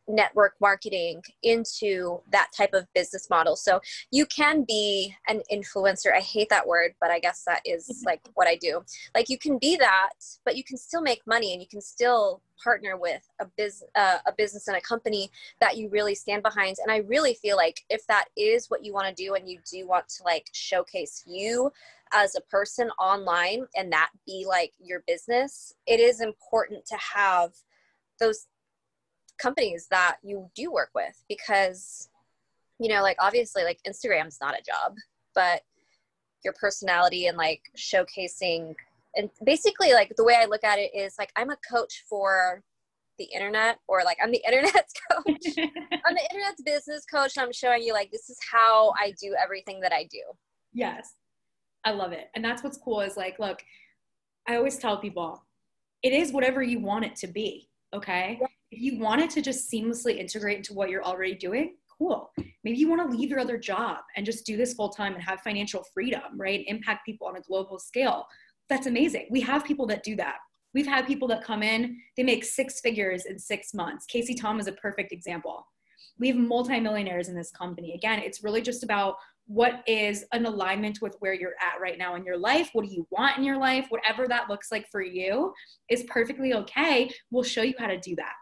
[0.09, 3.57] network marketing into that type of business model.
[3.57, 6.12] So you can be an influencer.
[6.14, 8.85] I hate that word, but I guess that is like what I do.
[9.14, 10.12] Like you can be that,
[10.45, 14.18] but you can still make money and you can still partner with a biz uh,
[14.27, 16.77] a business and a company that you really stand behind.
[16.83, 19.59] And I really feel like if that is what you want to do and you
[19.71, 21.73] do want to like showcase you
[22.12, 27.53] as a person online and that be like your business, it is important to have
[28.20, 28.46] those
[29.38, 32.09] companies that you do work with because
[32.79, 34.94] you know like obviously like instagram's not a job
[35.35, 35.62] but
[36.44, 38.75] your personality and like showcasing
[39.16, 42.62] and basically like the way i look at it is like i'm a coach for
[43.18, 45.44] the internet or like i'm the internet's coach.
[45.59, 47.37] I'm the internet's business coach.
[47.37, 50.22] And i'm showing you like this is how i do everything that i do.
[50.72, 51.14] Yes
[51.85, 53.62] i love it and that's what's cool is like look
[54.49, 55.45] i always tell people
[56.03, 59.71] it is whatever you want it to be okay yeah if you wanted to just
[59.71, 62.33] seamlessly integrate into what you're already doing, cool.
[62.64, 65.23] Maybe you want to leave your other job and just do this full time and
[65.23, 66.64] have financial freedom, right?
[66.66, 68.27] Impact people on a global scale.
[68.71, 69.27] That's amazing.
[69.31, 70.37] We have people that do that.
[70.73, 74.07] We've had people that come in, they make six figures in six months.
[74.07, 75.66] Casey Tom is a perfect example.
[76.18, 77.92] We have multimillionaires in this company.
[77.92, 79.16] Again, it's really just about
[79.47, 82.71] what is an alignment with where you're at right now in your life.
[82.73, 83.87] What do you want in your life?
[83.89, 85.53] Whatever that looks like for you
[85.91, 87.11] is perfectly okay.
[87.31, 88.33] We'll show you how to do that.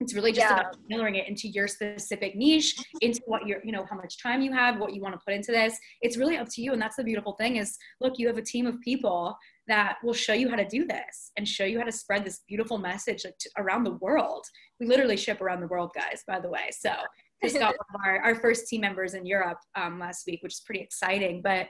[0.00, 0.60] It's really just yeah.
[0.60, 4.42] about tailoring it into your specific niche, into what you're, you know, how much time
[4.42, 5.76] you have, what you want to put into this.
[6.02, 6.72] It's really up to you.
[6.72, 9.36] And that's the beautiful thing is look, you have a team of people
[9.66, 12.42] that will show you how to do this and show you how to spread this
[12.48, 13.26] beautiful message
[13.58, 14.46] around the world.
[14.78, 16.70] We literally ship around the world, guys, by the way.
[16.70, 16.92] So
[17.42, 20.54] just got one of our, our first team members in Europe um, last week, which
[20.54, 21.40] is pretty exciting.
[21.42, 21.68] But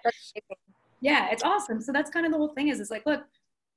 [1.00, 1.80] yeah, it's awesome.
[1.80, 3.22] So that's kind of the whole thing is it's like, look,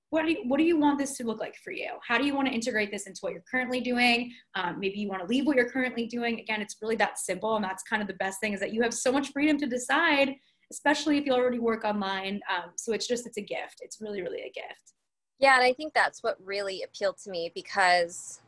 [0.10, 1.89] what do you, what do you want this to look like for you?
[2.06, 4.34] How do you want to integrate this into what you're currently doing?
[4.56, 6.39] Um, maybe you want to leave what you're currently doing.
[6.39, 7.56] Again, it's really that simple.
[7.56, 9.67] And that's kind of the best thing is that you have so much freedom to
[9.67, 10.36] decide,
[10.69, 12.41] especially if you already work online.
[12.54, 13.80] Um, so it's just, it's a gift.
[13.80, 14.93] It's really, really a gift.
[15.39, 15.56] Yeah.
[15.56, 18.41] And I think that's what really appealed to me because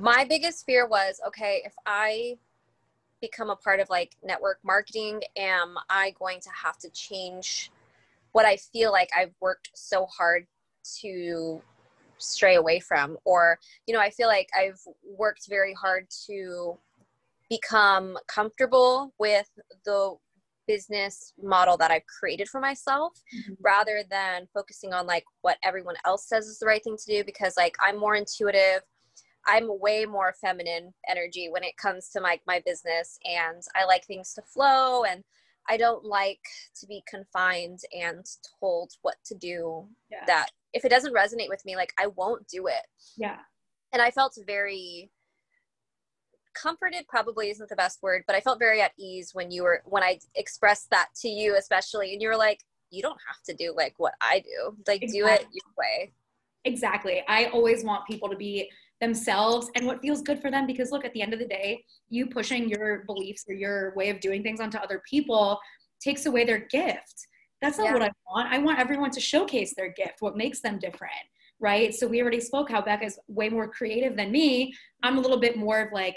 [0.00, 2.38] my biggest fear was, okay, if I
[3.20, 7.70] become a part of like network marketing, am I going to have to change
[8.32, 10.46] what I feel like I've worked so hard
[11.00, 11.62] to
[12.18, 14.80] stray away from or you know i feel like i've
[15.16, 16.76] worked very hard to
[17.48, 19.48] become comfortable with
[19.84, 20.14] the
[20.66, 23.54] business model that i've created for myself mm-hmm.
[23.60, 27.24] rather than focusing on like what everyone else says is the right thing to do
[27.24, 28.82] because like i'm more intuitive
[29.46, 34.04] i'm way more feminine energy when it comes to like my business and i like
[34.04, 35.22] things to flow and
[35.68, 36.40] i don't like
[36.78, 38.24] to be confined and
[38.60, 40.24] told what to do yeah.
[40.26, 43.38] that if it doesn't resonate with me like i won't do it yeah
[43.92, 45.10] and i felt very
[46.54, 49.82] comforted probably isn't the best word but i felt very at ease when you were
[49.84, 53.54] when i expressed that to you especially and you were like you don't have to
[53.54, 55.20] do like what i do like exactly.
[55.20, 56.12] do it your way
[56.64, 58.68] exactly i always want people to be
[59.00, 61.84] themselves and what feels good for them because look at the end of the day
[62.08, 65.58] you pushing your beliefs or your way of doing things onto other people
[66.00, 67.28] takes away their gift
[67.60, 67.92] that's not yeah.
[67.94, 68.52] what I want.
[68.52, 71.12] I want everyone to showcase their gift, what makes them different,
[71.60, 71.94] right?
[71.94, 74.72] So we already spoke how Becca's way more creative than me.
[75.02, 76.16] I'm a little bit more of like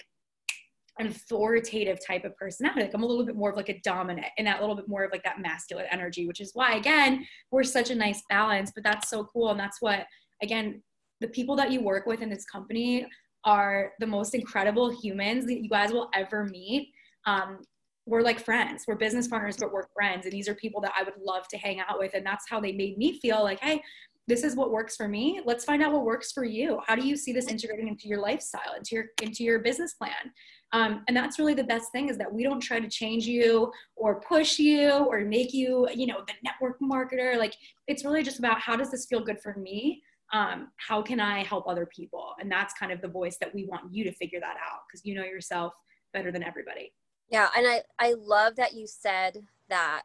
[1.00, 2.82] an authoritative type of personality.
[2.82, 5.04] Like I'm a little bit more of like a dominant and that little bit more
[5.04, 8.84] of like that masculine energy, which is why again, we're such a nice balance, but
[8.84, 9.50] that's so cool.
[9.50, 10.06] And that's what,
[10.44, 10.84] again,
[11.22, 13.08] the people that you work with in this company
[13.46, 16.90] are the most incredible humans that you guys will ever meet.
[17.26, 17.60] Um,
[18.08, 18.86] we're like friends.
[18.88, 20.26] We're business partners but we're friends.
[20.26, 22.14] And these are people that i would love to hang out with.
[22.16, 23.82] And that's how they made me feel like hey
[24.28, 25.42] this is what works for me.
[25.46, 26.80] Let's find out what works for you.
[26.86, 30.32] How do you see this integrating into your lifestyle into your into your business plan?
[30.74, 33.72] Um, and that's really the best thing is that we don't try to change you
[33.96, 37.38] or push you or make you you know the network marketer.
[37.38, 37.56] Like
[37.88, 40.02] it's really just about how does this feel good for me
[40.34, 43.66] um, how can i help other people and that's kind of the voice that we
[43.66, 45.74] want you to figure that out because you know yourself
[46.14, 46.94] better than everybody
[47.32, 50.04] yeah, and I I love that you said that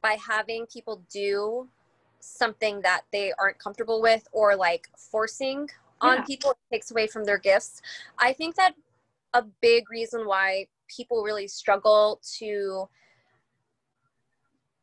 [0.00, 1.68] by having people do
[2.20, 5.68] something that they aren't comfortable with or like forcing
[6.00, 6.24] on yeah.
[6.24, 7.82] people takes away from their gifts.
[8.18, 8.74] I think that
[9.34, 12.88] a big reason why people really struggle to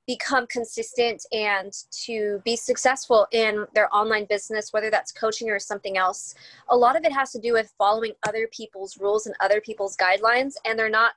[0.08, 5.98] become consistent and to be successful in their online business, whether that's coaching or something
[5.98, 6.34] else,
[6.70, 9.98] a lot of it has to do with following other people's rules and other people's
[9.98, 11.14] guidelines, and they're not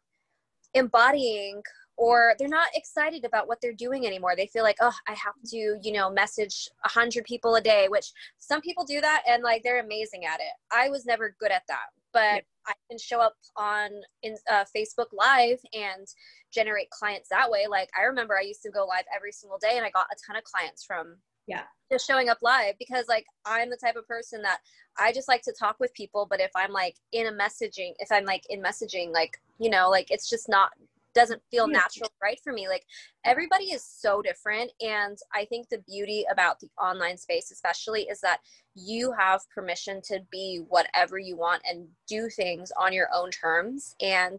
[0.75, 1.63] embodying
[1.97, 4.35] or they're not excited about what they're doing anymore.
[4.35, 7.89] They feel like, oh, I have to, you know, message a hundred people a day,
[7.89, 10.53] which some people do that and like they're amazing at it.
[10.73, 13.91] I was never good at that, but I can show up on
[14.23, 16.07] in uh, Facebook Live and
[16.53, 17.67] generate clients that way.
[17.69, 20.17] Like I remember I used to go live every single day and I got a
[20.27, 24.07] ton of clients from yeah just showing up live because like I'm the type of
[24.07, 24.59] person that
[24.99, 26.27] I just like to talk with people.
[26.29, 29.91] But if I'm like in a messaging, if I'm like in messaging, like you know,
[29.91, 30.71] like it's just not
[31.15, 32.85] doesn't feel natural right for me like
[33.25, 38.21] everybody is so different and i think the beauty about the online space especially is
[38.21, 38.41] that
[38.75, 43.95] you have permission to be whatever you want and do things on your own terms
[44.01, 44.39] and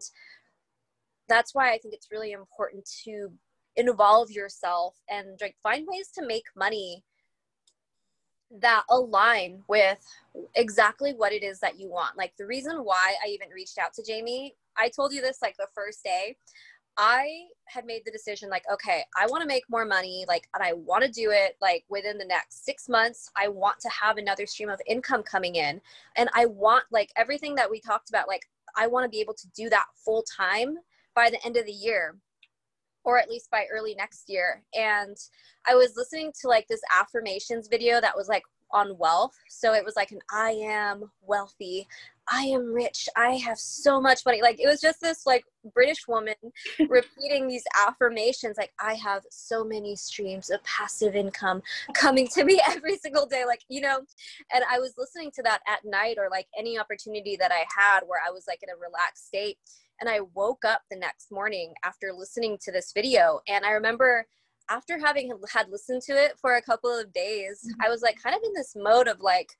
[1.28, 3.30] that's why i think it's really important to
[3.76, 7.04] involve yourself and like find ways to make money
[8.60, 10.04] that align with
[10.54, 12.16] exactly what it is that you want.
[12.16, 15.56] Like the reason why I even reached out to Jamie, I told you this like
[15.56, 16.36] the first day.
[16.98, 20.62] I had made the decision like, okay, I want to make more money, like, and
[20.62, 23.30] I want to do it like within the next six months.
[23.34, 25.80] I want to have another stream of income coming in.
[26.16, 28.42] And I want like everything that we talked about, like,
[28.76, 30.76] I want to be able to do that full time
[31.14, 32.16] by the end of the year
[33.04, 34.62] or at least by early next year.
[34.74, 35.16] And
[35.66, 39.36] I was listening to like this affirmations video that was like on wealth.
[39.48, 41.86] So it was like an I am wealthy,
[42.30, 44.42] I am rich, I have so much money.
[44.42, 46.34] Like it was just this like British woman
[46.88, 51.62] repeating these affirmations like I have so many streams of passive income
[51.94, 53.44] coming to me every single day.
[53.46, 54.00] Like you know
[54.52, 58.00] and I was listening to that at night or like any opportunity that I had
[58.06, 59.58] where I was like in a relaxed state.
[60.00, 63.40] And I woke up the next morning after listening to this video.
[63.46, 64.26] And I remember
[64.70, 67.82] after having had listened to it for a couple of days, mm-hmm.
[67.82, 69.50] I was like kind of in this mode of like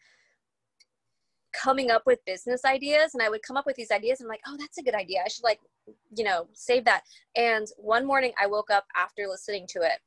[1.53, 4.31] coming up with business ideas and I would come up with these ideas and I'm
[4.31, 5.21] like, oh, that's a good idea.
[5.25, 5.61] I should like,
[6.17, 7.03] you know, save that.
[7.37, 9.99] And one morning I woke up after listening to it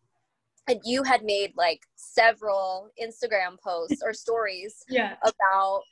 [0.68, 5.16] and you had made like several Instagram posts or stories yeah.
[5.24, 5.84] about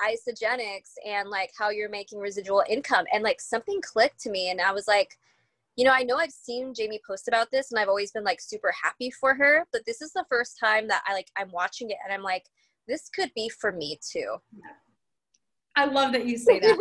[0.00, 4.60] Isagenix and like how you're making residual income and like something clicked to me and
[4.60, 5.18] I was like,
[5.80, 8.38] you know, I know I've seen Jamie post about this and I've always been like
[8.38, 11.88] super happy for her, but this is the first time that I like I'm watching
[11.88, 12.44] it and I'm like,
[12.86, 14.36] this could be for me too.
[15.76, 16.76] I love that you say that.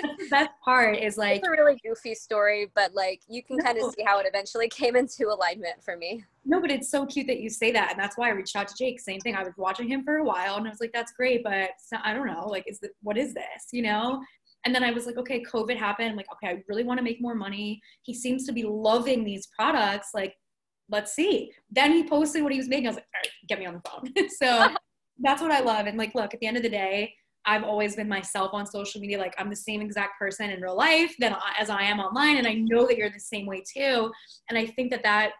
[0.00, 3.64] the best part is like it's a really goofy story, but like you can no.
[3.64, 6.24] kind of see how it eventually came into alignment for me.
[6.46, 8.68] No, but it's so cute that you say that, and that's why I reached out
[8.68, 9.00] to Jake.
[9.00, 9.34] Same thing.
[9.34, 11.52] I was watching him for a while, and I was like, "That's great, but
[11.92, 12.46] I don't know.
[12.46, 13.68] Like, is the, what is this?
[13.72, 14.22] You know?"
[14.64, 16.10] And then I was like, okay, COVID happened.
[16.10, 17.80] I'm like, okay, I really want to make more money.
[18.02, 20.10] He seems to be loving these products.
[20.12, 20.34] Like,
[20.90, 21.52] let's see.
[21.70, 22.86] Then he posted what he was making.
[22.86, 24.28] I was like, all right, get me on the phone.
[24.38, 24.74] so
[25.18, 25.86] that's what I love.
[25.86, 27.14] And like, look, at the end of the day,
[27.46, 29.18] I've always been myself on social media.
[29.18, 32.46] Like I'm the same exact person in real life that as I am online, and
[32.46, 34.10] I know that you're the same way too.
[34.48, 35.32] And I think that that,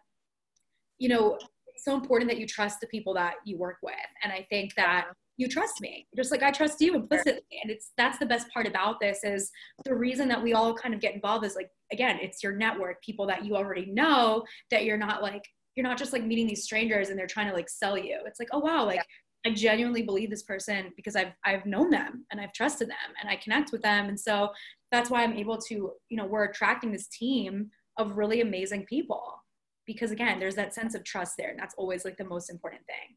[0.99, 1.39] you know,
[1.75, 3.95] it's so important that you trust the people that you work with.
[4.23, 6.07] And I think that you trust me.
[6.17, 7.41] Just like i trust you implicitly.
[7.63, 9.51] And it's that's the best part about this is
[9.85, 13.03] the reason that we all kind of get involved is like again it's your network
[13.03, 15.45] people that you already know that you're not like
[15.77, 18.19] you're not just like meeting these strangers and they're trying to like sell you.
[18.27, 18.97] It's like oh wow like
[19.45, 19.51] yeah.
[19.51, 23.31] i genuinely believe this person because i've i've known them and i've trusted them and
[23.31, 24.09] i connect with them.
[24.09, 24.51] And so
[24.93, 29.43] that's why i'm able to you know we're attracting this team of really amazing people
[29.87, 32.83] because again there's that sense of trust there and that's always like the most important
[32.87, 33.17] thing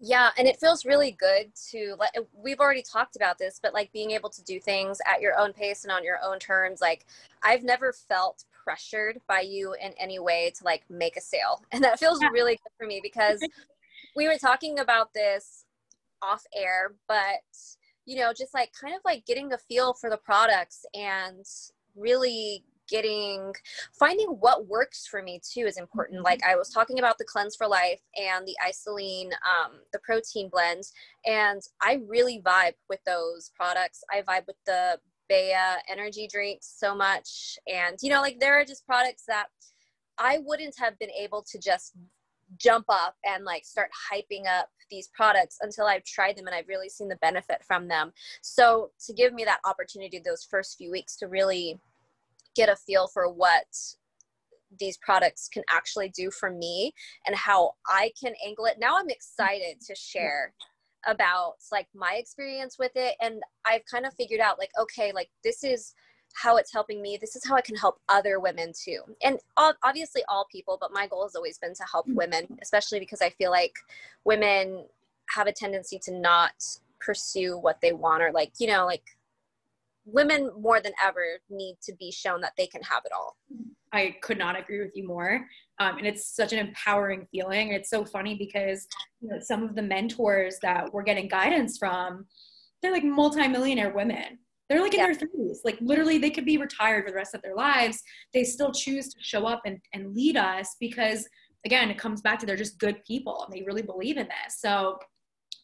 [0.00, 3.74] yeah and it feels really good to like uh, we've already talked about this but
[3.74, 6.80] like being able to do things at your own pace and on your own terms
[6.80, 7.04] like
[7.42, 11.82] i've never felt pressured by you in any way to like make a sale and
[11.82, 12.28] that feels yeah.
[12.28, 13.40] really good for me because
[14.16, 15.64] we were talking about this
[16.22, 17.42] off air but
[18.06, 21.44] you know just like kind of like getting a feel for the products and
[21.96, 23.52] really getting
[23.98, 26.22] finding what works for me too is important.
[26.22, 30.48] Like i was talking about the cleanse for life and the IsaLean um, the protein
[30.48, 30.92] blends
[31.26, 34.02] and i really vibe with those products.
[34.12, 34.98] I vibe with the
[35.28, 35.54] bea
[35.90, 39.48] energy drinks so much and you know like there are just products that
[40.16, 41.92] i wouldn't have been able to just
[42.56, 46.68] jump up and like start hyping up these products until I've tried them and I've
[46.68, 48.12] really seen the benefit from them.
[48.42, 51.78] So to give me that opportunity those first few weeks to really
[52.58, 53.66] get a feel for what
[54.78, 56.92] these products can actually do for me
[57.26, 58.76] and how I can angle it.
[58.78, 60.52] Now I'm excited to share
[61.06, 65.30] about like my experience with it and I've kind of figured out like okay, like
[65.44, 65.94] this is
[66.34, 67.16] how it's helping me.
[67.18, 69.00] This is how I can help other women too.
[69.22, 73.22] And obviously all people, but my goal has always been to help women, especially because
[73.22, 73.72] I feel like
[74.24, 74.84] women
[75.34, 76.52] have a tendency to not
[77.00, 79.04] pursue what they want or like, you know, like
[80.12, 83.36] women more than ever need to be shown that they can have it all.
[83.92, 85.46] I could not agree with you more.
[85.80, 87.72] Um, and it's such an empowering feeling.
[87.72, 88.86] It's so funny because
[89.20, 92.26] you know, some of the mentors that we're getting guidance from,
[92.82, 94.38] they're like multimillionaire women.
[94.68, 95.06] They're like in yeah.
[95.06, 95.58] their 30s.
[95.64, 98.02] Like literally, they could be retired for the rest of their lives.
[98.34, 101.26] They still choose to show up and, and lead us because,
[101.64, 104.60] again, it comes back to they're just good people and they really believe in this.
[104.60, 104.98] So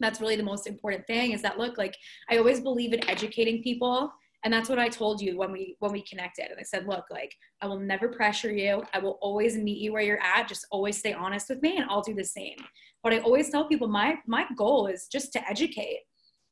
[0.00, 1.96] that's really the most important thing is that look, like
[2.30, 4.10] I always believe in educating people
[4.44, 7.04] and that's what i told you when we when we connected and i said look
[7.10, 10.66] like i will never pressure you i will always meet you where you're at just
[10.70, 12.56] always stay honest with me and i'll do the same
[13.02, 16.00] but i always tell people my my goal is just to educate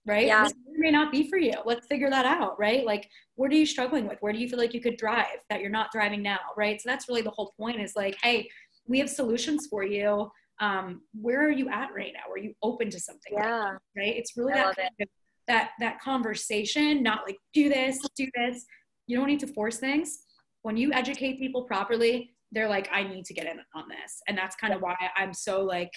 [0.07, 0.45] right yeah.
[0.45, 3.67] this may not be for you let's figure that out right like what are you
[3.67, 6.41] struggling with where do you feel like you could drive that you're not driving now
[6.57, 8.49] right so that's really the whole point is like hey
[8.89, 10.29] we have solutions for you
[10.61, 12.31] um, where are you at right now?
[12.33, 13.33] Are you open to something?
[13.33, 13.71] Yeah.
[13.71, 14.17] Right, right?
[14.17, 15.03] It's really I that kind it.
[15.03, 15.09] of
[15.49, 18.65] that that conversation not like do this do this.
[19.07, 20.19] You don't need to force things.
[20.63, 24.23] When you educate people properly they're like i need to get in on this.
[24.29, 25.93] And that's kind of why i'm so like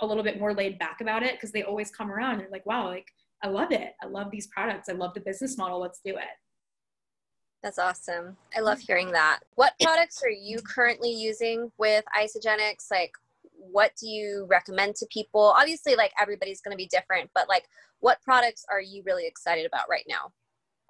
[0.00, 2.50] a little bit more laid back about it because they always come around and they're
[2.50, 3.06] like wow like
[3.42, 3.94] i love it.
[4.02, 4.88] I love these products.
[4.88, 5.80] I love the business model.
[5.80, 6.36] Let's do it.
[7.62, 8.36] That's awesome.
[8.56, 9.40] I love hearing that.
[9.54, 13.12] What products are you currently using with isagenix like
[13.70, 15.54] what do you recommend to people?
[15.56, 17.64] Obviously, like everybody's going to be different, but like
[18.00, 20.32] what products are you really excited about right now?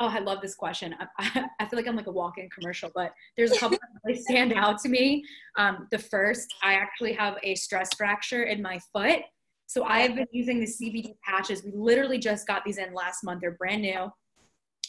[0.02, 0.94] Oh, I love this question.
[1.18, 4.18] I, I feel like I'm like a walk-in commercial, but there's a couple that really
[4.28, 5.22] stand out to me.
[5.58, 9.20] Um, the first, I actually have a stress fracture in my foot.
[9.66, 11.62] So I have been using the CBD patches.
[11.62, 13.42] We literally just got these in last month.
[13.42, 14.10] They're brand new.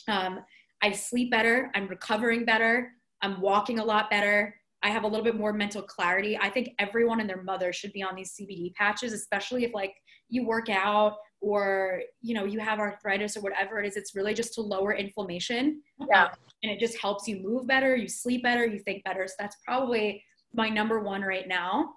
[0.07, 0.39] Um,
[0.81, 1.69] I sleep better.
[1.75, 2.91] I'm recovering better.
[3.21, 4.55] I'm walking a lot better.
[4.83, 6.37] I have a little bit more mental clarity.
[6.37, 9.93] I think everyone and their mother should be on these CBD patches, especially if like
[10.29, 13.95] you work out or you know you have arthritis or whatever it is.
[13.95, 15.81] It's really just to lower inflammation.
[16.09, 16.25] Yeah.
[16.25, 16.29] Um,
[16.63, 19.27] and it just helps you move better, you sleep better, you think better.
[19.27, 20.23] So that's probably
[20.53, 21.93] my number one right now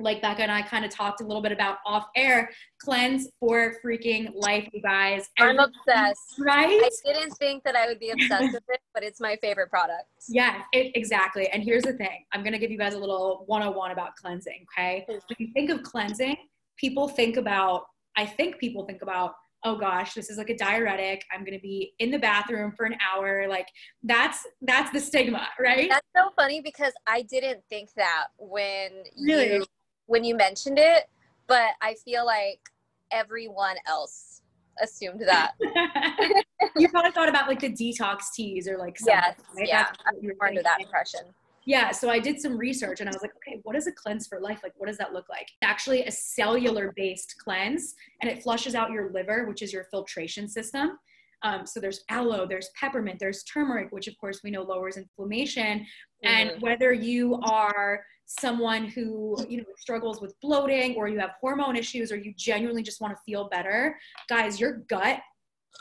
[0.00, 3.76] like Becca and I kind of talked a little bit about off air, cleanse for
[3.84, 5.28] freaking life, you guys.
[5.38, 6.38] I'm obsessed.
[6.38, 6.82] Right?
[6.82, 10.04] I didn't think that I would be obsessed with it, but it's my favorite product.
[10.28, 11.48] Yeah, it, exactly.
[11.48, 14.64] And here's the thing I'm going to give you guys a little 101 about cleansing,
[14.76, 15.04] okay?
[15.06, 16.36] When you think of cleansing,
[16.76, 17.84] people think about,
[18.16, 19.34] I think people think about,
[19.64, 22.84] oh gosh this is like a diuretic i'm going to be in the bathroom for
[22.84, 23.68] an hour like
[24.02, 28.90] that's that's the stigma right that's so funny because i didn't think that when
[29.24, 29.54] really?
[29.54, 29.64] you
[30.12, 31.08] when you mentioned it,
[31.46, 32.60] but I feel like
[33.10, 34.42] everyone else
[34.82, 35.52] assumed that.
[36.76, 39.66] you probably thought about like the detox teas or like yes, right?
[39.66, 39.86] yeah,
[40.42, 41.20] under that impression.
[41.64, 44.26] Yeah, so I did some research and I was like, okay, what is a cleanse
[44.26, 44.60] for life?
[44.62, 45.48] Like, what does that look like?
[45.62, 50.46] Actually, a cellular based cleanse, and it flushes out your liver, which is your filtration
[50.46, 50.98] system.
[51.42, 55.78] Um, so there's aloe, there's peppermint, there's turmeric, which of course we know lowers inflammation.
[55.78, 56.28] Mm-hmm.
[56.28, 61.76] And whether you are someone who you know struggles with bloating or you have hormone
[61.76, 63.96] issues or you genuinely just want to feel better
[64.28, 65.20] guys your gut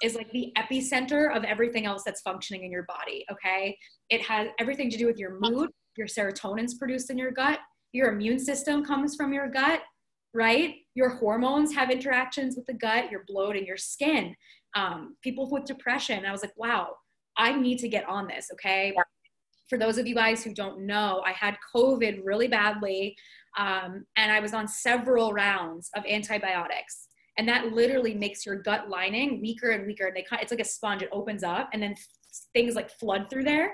[0.03, 3.77] is like the epicenter of everything else that's functioning in your body okay?
[4.09, 7.59] It has everything to do with your mood your serotonin's produced in your gut
[7.93, 9.81] your immune system comes from your gut
[10.33, 10.75] right?
[10.95, 14.35] Your hormones have interactions with the gut your bloating your skin.
[14.75, 16.95] Um, people with depression i was like wow
[17.37, 18.93] i need to get on this okay?
[18.95, 19.03] Yeah
[19.71, 23.15] for those of you guys who don't know, I had COVID really badly,
[23.57, 27.07] um, and I was on several rounds of antibiotics.
[27.37, 30.07] And that literally makes your gut lining weaker and weaker.
[30.07, 31.95] And they it's like a sponge, it opens up, and then
[32.53, 33.73] things like flood through there.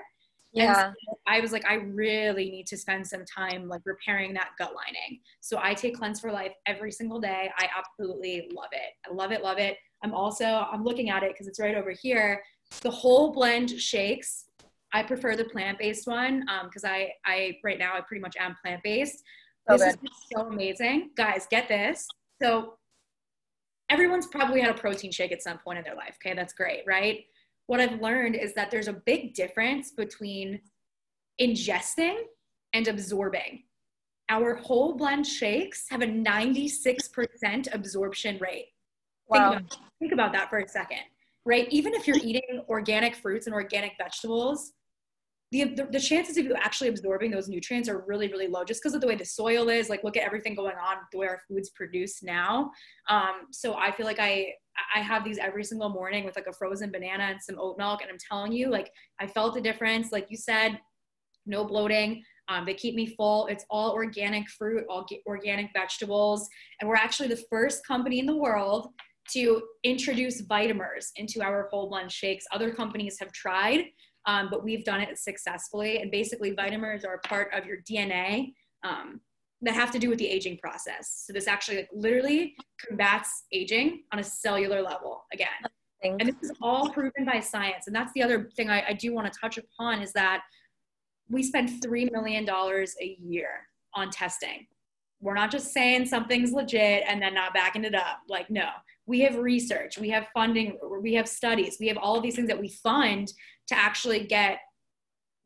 [0.52, 0.92] Yeah.
[0.92, 0.94] So
[1.26, 5.18] I was like, I really need to spend some time like repairing that gut lining.
[5.40, 7.50] So I take Cleanse for Life every single day.
[7.58, 8.92] I absolutely love it.
[9.04, 9.76] I love it, love it.
[10.04, 12.40] I'm also, I'm looking at it because it's right over here.
[12.82, 14.44] The whole blend shakes
[14.92, 18.56] I prefer the plant-based one because um, I, I right now I pretty much am
[18.62, 19.22] plant-based.
[19.68, 20.10] So this good.
[20.10, 21.46] is so amazing, guys.
[21.50, 22.06] Get this.
[22.40, 22.74] So
[23.90, 26.16] everyone's probably had a protein shake at some point in their life.
[26.24, 27.24] Okay, that's great, right?
[27.66, 30.60] What I've learned is that there's a big difference between
[31.40, 32.16] ingesting
[32.72, 33.64] and absorbing.
[34.30, 38.68] Our whole blend shakes have a 96% absorption rate.
[39.28, 39.50] Wow.
[39.50, 41.00] Think about, think about that for a second,
[41.44, 41.66] right?
[41.70, 44.72] Even if you're eating organic fruits and organic vegetables,
[45.50, 48.82] the, the, the, chances of you actually absorbing those nutrients are really really low just
[48.82, 51.26] because of the way the soil is like look at everything going on the way
[51.26, 52.70] our food's produced now.
[53.08, 54.52] Um, so i feel like i
[54.94, 58.02] i have these every single morning with like a frozen banana and some oat milk
[58.02, 58.90] and i'm telling you like
[59.20, 60.12] i felt a difference.
[60.12, 60.78] Like you said
[61.46, 63.46] no bloating um, they keep me full.
[63.46, 66.48] It's all organic fruit all organic vegetables.
[66.80, 68.88] And we're actually the first company in the world
[69.32, 72.46] to introduce vitamins into our whole blend shakes.
[72.50, 73.84] Other companies have tried
[74.28, 76.02] um, but we've done it successfully.
[76.02, 78.52] And basically, vitamins are part of your DNA
[78.84, 79.22] um,
[79.62, 81.24] that have to do with the aging process.
[81.26, 82.54] So this actually like, literally
[82.86, 85.48] combats aging on a cellular level again.
[86.04, 87.86] And this is all proven by science.
[87.86, 90.42] And that's the other thing I, I do want to touch upon is that
[91.28, 93.48] we spend $3 million a year
[93.94, 94.66] on testing.
[95.20, 98.20] We're not just saying something's legit and then not backing it up.
[98.28, 98.68] Like, no,
[99.06, 102.48] we have research, we have funding, we have studies, we have all of these things
[102.48, 103.32] that we fund
[103.68, 104.58] to actually get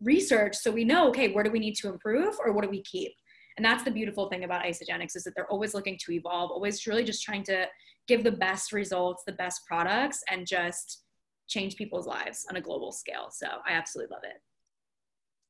[0.02, 2.82] research so we know okay where do we need to improve or what do we
[2.82, 3.12] keep?
[3.56, 6.86] And that's the beautiful thing about Isagenix is that they're always looking to evolve always
[6.86, 7.66] really just trying to
[8.08, 11.04] give the best results the best products and just
[11.48, 13.28] change people's lives on a global scale.
[13.30, 14.40] So i absolutely love it.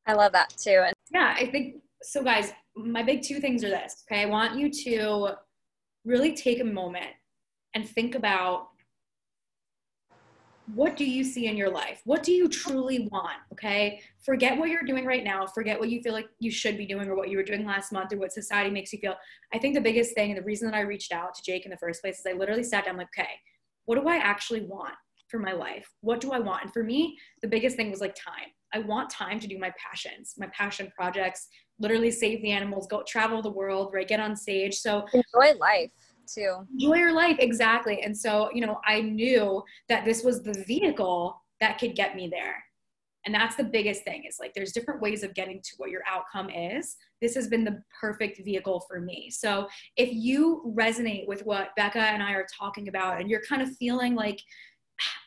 [0.07, 0.83] I love that too.
[0.85, 4.59] And yeah i think so guys my big two things are this okay i want
[4.59, 5.35] you to
[6.05, 7.11] really take a moment
[7.75, 8.69] and think about
[10.75, 12.01] what do you see in your life?
[12.05, 13.37] What do you truly want?
[13.53, 14.01] Okay.
[14.25, 15.45] Forget what you're doing right now.
[15.47, 17.93] Forget what you feel like you should be doing or what you were doing last
[17.93, 19.17] month or what society makes you feel.
[19.53, 21.71] I think the biggest thing and the reason that I reached out to Jake in
[21.71, 23.31] the first place is I literally sat down like, okay,
[23.87, 24.95] what do I actually want
[25.29, 25.89] for my life?
[26.01, 26.63] What do I want?
[26.63, 28.51] And for me, the biggest thing was like time.
[28.73, 31.49] I want time to do my passions, my passion projects,
[31.83, 34.09] literally save the animals, go travel the world, right?
[34.09, 34.77] Get on stage.
[34.77, 35.91] So enjoy life
[36.33, 36.67] too.
[36.73, 38.01] Enjoy your life, exactly.
[38.03, 42.29] And so, you know, I knew that this was the vehicle that could get me
[42.29, 42.57] there.
[43.25, 46.03] And that's the biggest thing is like there's different ways of getting to what your
[46.09, 46.97] outcome is.
[47.21, 49.31] This has been the perfect vehicle for me.
[49.31, 53.63] So if you resonate with what Becca and I are talking about and you're kind
[53.63, 54.41] of feeling like,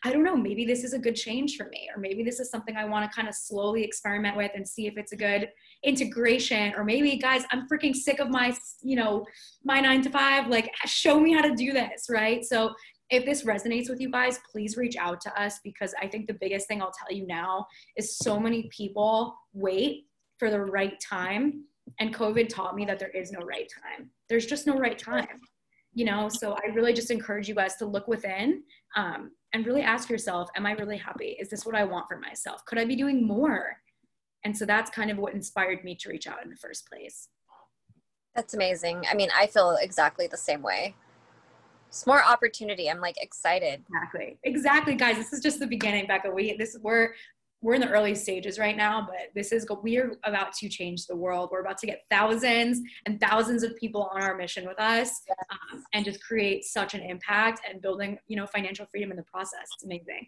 [0.04, 2.50] I don't know, maybe this is a good change for me, or maybe this is
[2.50, 5.50] something I want to kind of slowly experiment with and see if it's a good
[5.84, 9.26] integration, or maybe, guys, I'm freaking sick of my, you know,
[9.64, 10.48] my nine to five.
[10.48, 12.44] Like, show me how to do this, right?
[12.46, 12.74] So,
[13.12, 16.38] if this resonates with you guys, please reach out to us because I think the
[16.42, 20.06] biggest thing I'll tell you now is so many people wait
[20.40, 21.66] for the right time.
[22.00, 24.10] And COVID taught me that there is no right time.
[24.28, 25.40] There's just no right time
[25.96, 28.62] you know so i really just encourage you guys to look within
[28.96, 31.38] um, and really ask yourself am i really happy?
[31.40, 32.64] Is this what i want for myself?
[32.66, 33.78] Could i be doing more?
[34.44, 37.30] And so that's kind of what inspired me to reach out in the first place.
[38.36, 39.06] That's amazing.
[39.10, 40.96] I mean i feel exactly the same way.
[41.88, 42.90] It's more opportunity.
[42.90, 43.82] I'm like excited.
[43.88, 44.38] Exactly.
[44.44, 45.16] Exactly guys.
[45.16, 46.30] This is just the beginning becca.
[46.30, 47.14] We this we're
[47.66, 51.16] we're in the early stages right now, but this is we're about to change the
[51.16, 51.50] world.
[51.52, 55.10] We're about to get thousands and thousands of people on our mission with us,
[55.50, 59.24] um, and just create such an impact and building, you know, financial freedom in the
[59.24, 59.68] process.
[59.74, 60.28] It's amazing.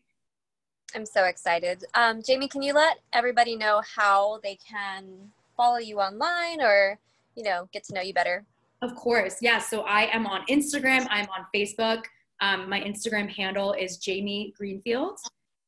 [0.95, 1.83] I'm so excited.
[1.93, 5.05] Um, Jamie, can you let everybody know how they can
[5.55, 6.97] follow you online or,
[7.35, 8.45] you know, get to know you better?
[8.81, 9.59] Of course, yeah.
[9.59, 11.05] So I am on Instagram.
[11.11, 12.01] I'm on Facebook.
[12.41, 15.19] Um, my Instagram handle is Jamie Greenfield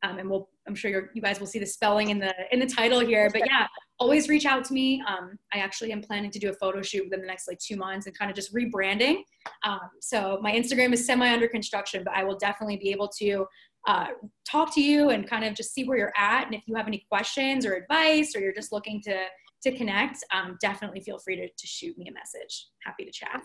[0.04, 2.66] um, and we'll i'm sure you guys will see the spelling in the in the
[2.66, 3.68] title here but yeah
[4.02, 5.04] always reach out to me.
[5.08, 7.76] Um, i actually am planning to do a photo shoot within the next like two
[7.76, 9.24] months and kind of just rebranding.
[9.64, 13.46] Um, so my instagram is semi under construction but i will definitely be able to
[13.88, 14.08] uh,
[14.50, 16.46] talk to you and kind of just see where you're at.
[16.46, 19.26] And if you have any questions or advice or you're just looking to
[19.62, 22.68] to connect um, definitely feel free to, to shoot me a message.
[22.86, 23.42] Happy to chat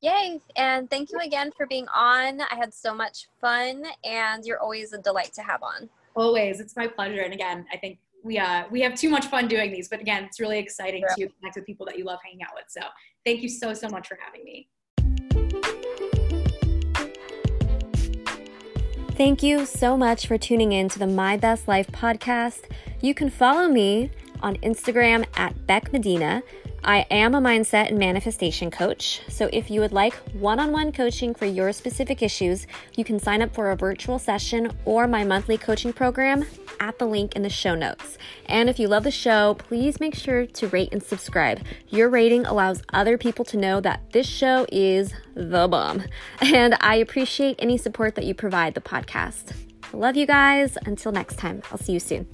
[0.00, 0.40] Yay.
[0.56, 2.40] And thank you again for being on.
[2.40, 5.88] I had so much fun and you're always a delight to have on.
[6.14, 6.60] Always.
[6.60, 7.22] It's my pleasure.
[7.22, 10.24] And again, I think we uh we have too much fun doing these, but again,
[10.24, 11.26] it's really exciting yeah.
[11.26, 12.64] to connect with people that you love hanging out with.
[12.68, 12.80] So
[13.24, 14.68] thank you so so much for having me.
[19.16, 22.62] Thank you so much for tuning in to the My Best Life podcast.
[23.00, 24.10] You can follow me
[24.42, 26.42] on Instagram at Beck Medina
[26.86, 29.22] I am a mindset and manifestation coach.
[29.28, 33.18] So if you would like one on one coaching for your specific issues, you can
[33.18, 36.44] sign up for a virtual session or my monthly coaching program
[36.80, 38.18] at the link in the show notes.
[38.46, 41.62] And if you love the show, please make sure to rate and subscribe.
[41.88, 46.02] Your rating allows other people to know that this show is the bomb.
[46.54, 49.54] And I appreciate any support that you provide the podcast.
[49.94, 50.76] love you guys.
[50.84, 52.26] Until next time, I'll see you soon.